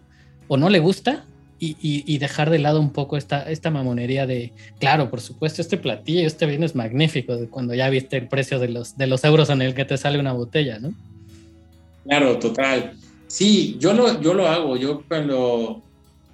[0.48, 1.24] o no le gusta
[1.64, 6.26] y, dejar de lado un poco esta, esta mamonería de, claro, por supuesto, este platillo,
[6.26, 9.62] este vino es magnífico, cuando ya viste el precio de los, de los euros en
[9.62, 10.92] el que te sale una botella, ¿no?
[12.04, 12.94] Claro, total.
[13.28, 14.76] Sí, yo lo, yo lo hago.
[14.76, 15.80] Yo cuando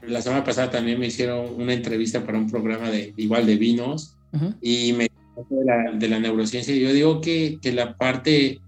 [0.03, 4.15] la semana pasada también me hicieron una entrevista para un programa de igual de vinos
[4.63, 5.09] y me
[5.51, 6.75] de la, de la neurociencia.
[6.75, 8.61] Yo digo que, que, la parte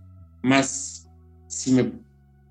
[0.42, 1.08] más,
[1.48, 1.90] si me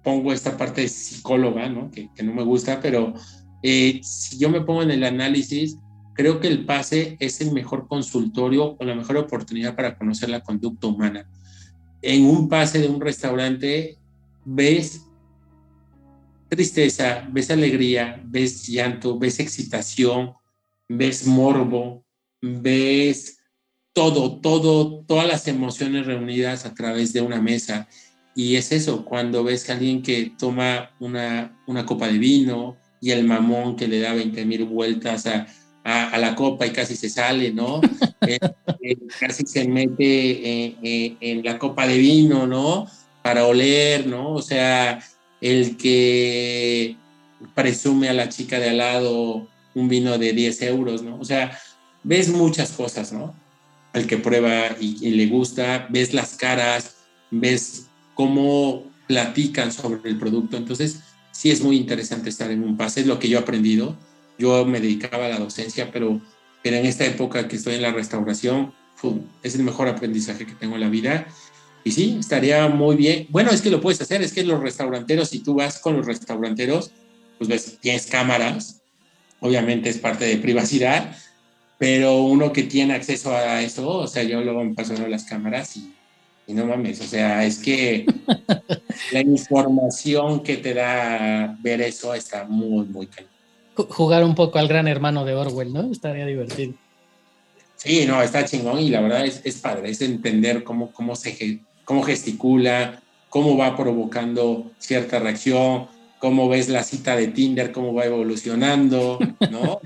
[0.03, 1.91] pongo esta parte de psicóloga, ¿no?
[1.91, 3.13] Que, que no me gusta, pero
[3.61, 5.77] eh, si yo me pongo en el análisis,
[6.13, 10.41] creo que el pase es el mejor consultorio o la mejor oportunidad para conocer la
[10.41, 11.29] conducta humana.
[12.01, 13.97] En un pase de un restaurante
[14.45, 15.05] ves
[16.49, 20.33] tristeza, ves alegría, ves llanto, ves excitación,
[20.87, 22.03] ves morbo,
[22.41, 23.39] ves
[23.93, 27.87] todo, todo, todas las emociones reunidas a través de una mesa.
[28.35, 33.11] Y es eso, cuando ves a alguien que toma una, una copa de vino y
[33.11, 35.47] el mamón que le da 20 mil vueltas a,
[35.83, 37.81] a, la copa y casi se sale, ¿no?
[38.27, 38.37] Eh,
[38.81, 42.85] eh, casi se mete en, en la copa de vino, ¿no?
[43.23, 44.33] Para oler, ¿no?
[44.33, 44.99] O sea,
[45.39, 46.97] el que
[47.55, 51.17] presume a la chica de al lado un vino de 10 euros, ¿no?
[51.19, 51.57] O sea,
[52.03, 53.35] ves muchas cosas, ¿no?
[53.93, 56.97] El que prueba y, le gusta, ves las caras,
[57.31, 60.57] ves cómo platican sobre el producto.
[60.57, 60.99] Entonces,
[61.39, 63.95] sí es muy interesante estar en un pase, es lo que yo he aprendido.
[64.37, 66.19] Yo me dedicaba a la docencia, pero,
[66.61, 68.73] pero en esta época que estoy en la restauración,
[69.41, 71.27] es el mejor aprendizaje que tengo en la vida
[71.85, 73.27] y sí, estaría muy bien.
[73.29, 76.05] Bueno, es que lo puedes hacer, es que los restauranteros, si tú vas con los
[76.05, 76.91] restauranteros,
[77.37, 78.81] pues ves, tienes cámaras,
[79.39, 81.15] obviamente es parte de privacidad,
[81.77, 85.77] pero uno que tiene acceso a eso, o sea, yo luego me paso las cámaras
[85.77, 85.93] y,
[86.53, 88.05] no mames, o sea, es que
[89.11, 93.35] la información que te da ver eso está muy, muy caliente.
[93.75, 95.91] Jugar un poco al gran hermano de Orwell, ¿no?
[95.91, 96.73] Estaría divertido.
[97.75, 101.61] Sí, no, está chingón y la verdad es, es padre, es entender cómo, cómo se
[101.85, 105.87] cómo gesticula, cómo va provocando cierta reacción,
[106.19, 109.17] cómo ves la cita de Tinder, cómo va evolucionando,
[109.49, 109.79] ¿no?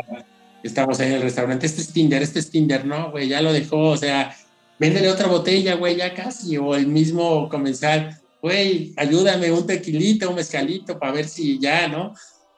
[0.62, 3.52] Estamos ahí en el restaurante, este es Tinder, este es Tinder, no, güey, ya lo
[3.52, 4.36] dejó, o sea,
[4.80, 10.36] véndele otra botella, güey, ya casi, o el mismo comenzar, güey, ayúdame un tequilito, un
[10.36, 12.14] mezcalito para ver si ya, ¿no?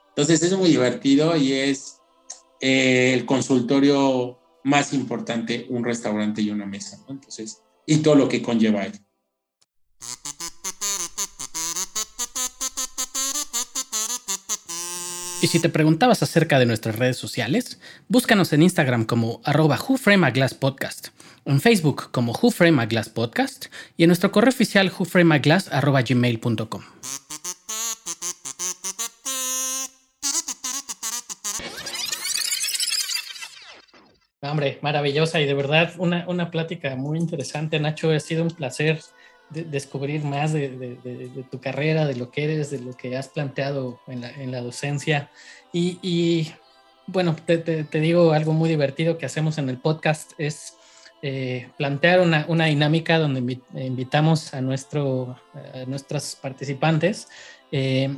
[0.07, 1.97] Entonces es muy divertido y es
[2.61, 7.15] eh, el consultorio más importante, un restaurante y una mesa, ¿no?
[7.15, 8.99] Entonces, y todo lo que conlleva ello.
[15.41, 19.77] Y si te preguntabas acerca de nuestras redes sociales, búscanos en Instagram como arroba
[20.57, 21.09] Podcast,
[21.45, 22.33] en Facebook como
[23.13, 23.65] Podcast
[23.97, 26.81] y en nuestro correo oficial whoframeaglass.gmail.com.
[34.41, 38.11] Hombre, maravillosa y de verdad una, una plática muy interesante, Nacho.
[38.11, 38.99] Ha sido un placer
[39.53, 44.51] descubrir más de, tu carrera, de lo que eres, de lo que has planteado en
[44.51, 45.29] la, docencia.
[45.71, 46.51] Y,
[47.07, 50.75] bueno, te, digo algo muy divertido que hacemos en el podcast es
[51.23, 55.39] eh, plantear una, dinámica donde invitamos a, nuestro,
[55.87, 57.27] nuestros participantes
[57.71, 58.15] eh,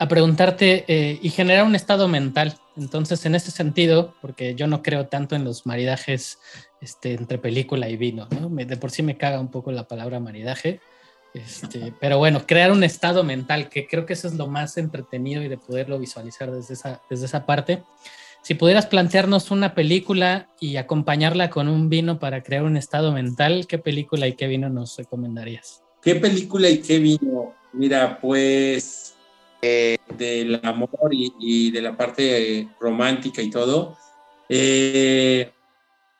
[0.00, 2.56] a preguntarte eh, y generar un estado mental.
[2.76, 6.40] Entonces, en ese sentido, porque yo no creo tanto en los maridajes
[6.80, 8.48] este, entre película y vino, ¿no?
[8.48, 10.80] de por sí me caga un poco la palabra maridaje,
[11.34, 15.40] este, pero bueno, crear un estado mental, que creo que eso es lo más entretenido
[15.40, 17.84] y de poderlo visualizar desde esa, desde esa parte.
[18.42, 23.66] Si pudieras plantearnos una película y acompañarla con un vino para crear un estado mental,
[23.68, 25.82] ¿qué película y qué vino nos recomendarías?
[26.02, 27.54] ¿Qué película y qué vino?
[27.72, 29.14] Mira, pues
[29.62, 33.96] eh, del amor y, de la parte romántica y todo,
[34.48, 35.52] eh,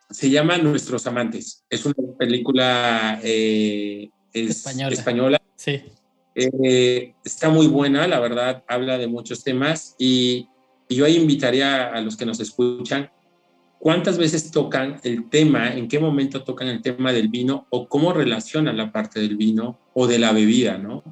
[0.09, 1.65] se llama Nuestros Amantes.
[1.69, 5.43] Es una película eh, española.
[5.57, 5.83] Sí.
[6.35, 10.49] Eh, está muy buena, la verdad, habla de muchos temas y,
[10.95, 13.11] yo ahí invitaría a los que nos escuchan,
[13.79, 18.13] ¿cuántas veces tocan el tema, en qué momento tocan el tema del vino o cómo
[18.13, 21.03] relacionan la parte del vino o de la bebida, ¿no?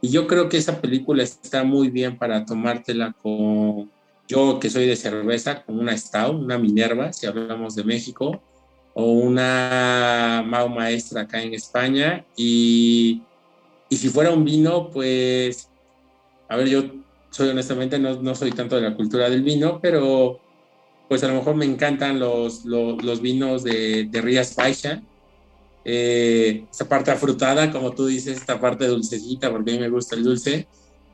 [0.00, 3.90] Y yo creo que esa película está muy bien para tomártela con,
[4.28, 8.42] yo que soy de cerveza, con una Stout, una Minerva, si hablamos de México,
[8.94, 12.24] o una Mau Maestra acá en España.
[12.36, 13.22] Y,
[13.88, 15.70] y, si fuera un vino, pues,
[16.48, 16.82] a ver, yo
[17.34, 20.38] soy honestamente, no, no, soy tanto de la cultura del vino, pero
[21.08, 25.02] pues a lo mejor me encantan los, los, vinos de, de Rías Baixa.
[25.84, 30.22] Eh, parte afrutada, como tú dices, esta parte dulcecita, porque a mí me gusta el
[30.22, 30.68] dulce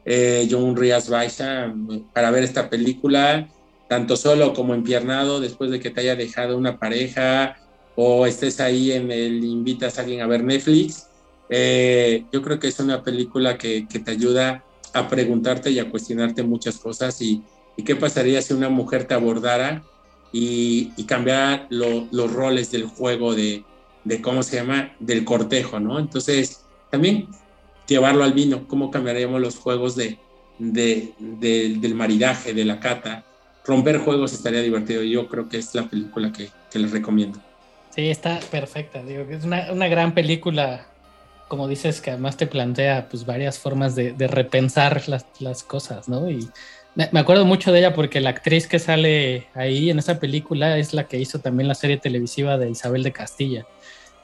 [0.05, 1.75] eh, John Rías Baixa
[2.13, 3.49] para ver esta película,
[3.89, 7.57] tanto solo como empiernado, después de que te haya dejado una pareja
[7.97, 11.09] o estés ahí en el invitas a alguien a ver Netflix.
[11.49, 15.91] Eh, yo creo que es una película que, que, te ayuda a preguntarte y a
[15.91, 17.43] cuestionarte muchas cosas y,
[17.87, 19.83] qué pasaría si una mujer te abordara
[20.35, 23.65] y, y cambiara los roles del juego de,
[24.21, 25.99] ¿cómo se llama?, del cortejo, ¿no?
[25.99, 27.29] Entonces, también
[27.87, 30.19] llevarlo al vino, cómo cambiaríamos los juegos de,
[30.61, 33.25] de, del maridaje, de la cata.
[33.65, 35.03] Romper juegos estaría divertido.
[35.03, 37.41] Yo creo que es la película que, les recomiendo.
[37.91, 39.03] Sí, está perfecta.
[39.03, 40.87] Digo, es una, gran película,
[41.51, 46.09] como dices, que además te plantea pues varias formas de, de repensar las, las, cosas,
[46.09, 46.31] ¿no?
[46.31, 46.49] Y
[46.95, 50.95] me acuerdo mucho de ella porque la actriz que sale ahí en esa película es
[50.95, 53.67] la que hizo también la serie televisiva de Isabel de Castilla.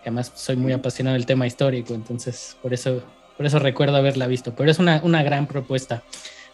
[0.03, 3.03] además soy muy apasionado del tema histórico, entonces por eso
[3.37, 6.03] por eso recuerdo haberla visto, pero es una, gran propuesta.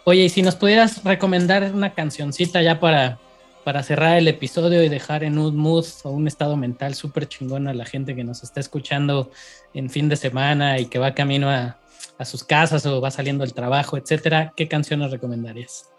[0.05, 3.19] Oye, y si nos pudieras recomendar una cancioncita ya para,
[3.65, 7.69] para cerrar el episodio y dejar en un mood o un estado mental súper chingón
[7.69, 9.31] a la gente que nos está escuchando
[9.75, 11.79] en fin de semana y que va camino a,
[12.25, 15.91] sus casas o va saliendo del trabajo, etcétera, ¿qué canción nos recomendarías?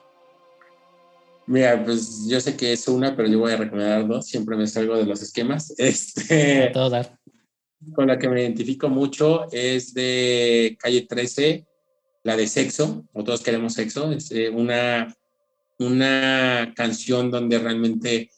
[1.46, 4.26] Mira, pues yo sé que es una, pero yo voy a recomendar dos.
[4.26, 5.74] Siempre me salgo de los esquemas.
[5.78, 7.20] Este, todo dar
[7.92, 11.66] con la que me identifico mucho es de Calle 13,
[12.24, 14.12] la de Sexo, o Todos Queremos Sexo.
[14.12, 15.14] Es eh, una,
[15.86, 18.30] una canción donde realmente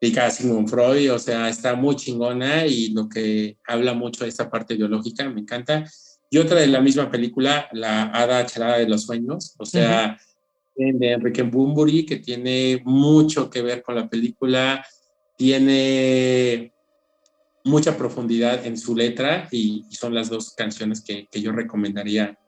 [0.00, 4.30] dedica a Sigmund Freud, o sea, está muy chingona y lo que habla mucho de
[4.30, 5.84] esta parte biológica, me encanta.
[6.28, 10.18] Y otra de la misma película, La Hada Chalada de los Sueños, o sea,
[10.74, 14.84] de Enrique Bunbury, que tiene mucho que ver con la película,
[15.36, 16.72] tiene
[17.64, 22.38] mucha profundidad en su letra y, son las dos canciones que, que, yo recomendaría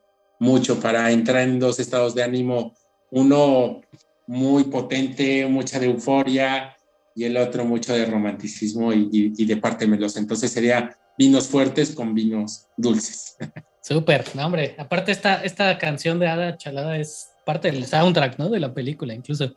[0.41, 2.75] mucho para entrar en dos estados de ánimo,
[3.11, 3.81] uno
[4.27, 6.77] muy potente, mucha de euforia
[7.14, 10.18] y el otro mucho de romanticismo y, y, de parte melosa.
[10.18, 13.37] Entonces sería vinos fuertes con vinos dulces.
[13.83, 14.75] Súper, no, hombre.
[14.79, 18.49] Aparte esta, esta canción de Ada Chalada es parte del soundtrack, ¿no?
[18.49, 19.55] De la película, incluso.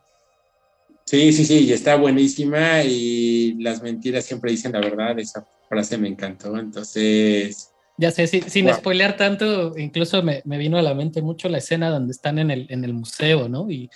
[1.05, 5.97] Sí, sí, sí, y está buenísima y las mentiras siempre dicen la verdad, esa frase
[5.97, 7.71] me encantó, entonces...
[7.97, 11.89] Ya sé, sin spoilear tanto, incluso me, me, vino a la mente mucho la escena
[11.89, 13.71] donde están en el, en el museo, ¿no?
[13.71, 13.89] Y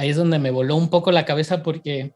[0.00, 2.14] ahí es donde me voló un poco la cabeza porque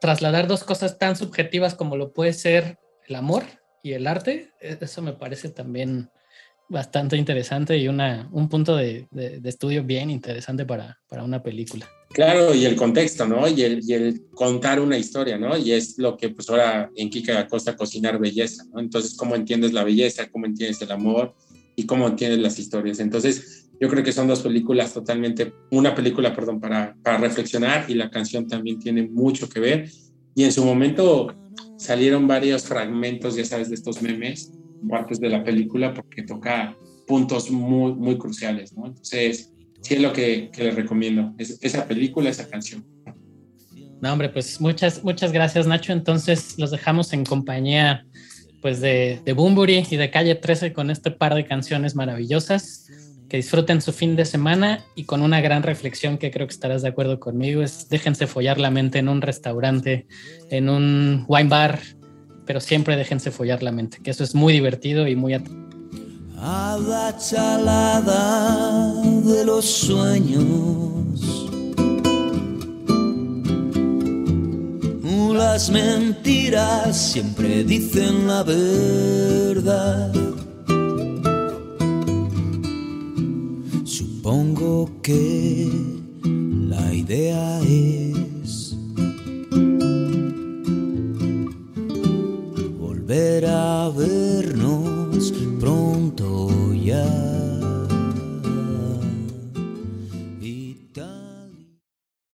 [0.00, 3.44] trasladar dos cosas tan subjetivas como lo puede ser el amor
[3.82, 6.08] y el arte, e, eso me parece también
[6.70, 11.86] bastante interesante y una, un punto de, de, estudio bien interesante para, para, una película.
[12.10, 13.46] Claro, y el contexto, ¿no?
[13.48, 15.58] Y el, y el, contar una historia, ¿no?
[15.58, 18.80] Y es lo que pues ahora en Kika Acosta cocinar belleza, ¿no?
[18.80, 20.30] Entonces, ¿cómo entiendes la belleza?
[20.30, 21.34] ¿Cómo entiendes el amor?
[21.76, 23.00] Y cómo entiendes las historias.
[23.00, 27.94] Entonces, yo creo que son dos películas totalmente, una película, perdón, para, para reflexionar y
[27.94, 29.90] la canción también tiene mucho que ver.
[30.34, 31.34] Y en su momento
[31.78, 34.52] salieron varios fragmentos, ya sabes, de estos memes
[34.88, 36.76] partes de la película porque toca
[37.06, 38.86] puntos muy, muy cruciales, ¿no?
[38.86, 42.86] Entonces, sí es lo que, que les recomiendo, es, esa película, esa canción.
[44.02, 45.92] No, hombre, pues muchas, muchas gracias, Nacho.
[45.92, 48.06] Entonces los dejamos en compañía
[48.62, 52.86] pues de, de Bumburi y de Calle 13 con este par de canciones maravillosas.
[53.30, 56.82] Que disfruten su fin de semana y con una gran reflexión que creo que estarás
[56.82, 60.06] de acuerdo conmigo es déjense follar la mente en un restaurante,
[60.50, 61.80] en un wine bar,
[62.44, 65.34] pero siempre déjense follar la mente, que eso es muy divertido y muy...
[66.42, 71.40] A la chalada de los sueños
[75.50, 80.12] Las mentiras siempre dicen la verdad.
[84.22, 85.66] Supongo que
[86.68, 88.76] la idea es
[92.78, 97.19] volver a vernos pronto ya.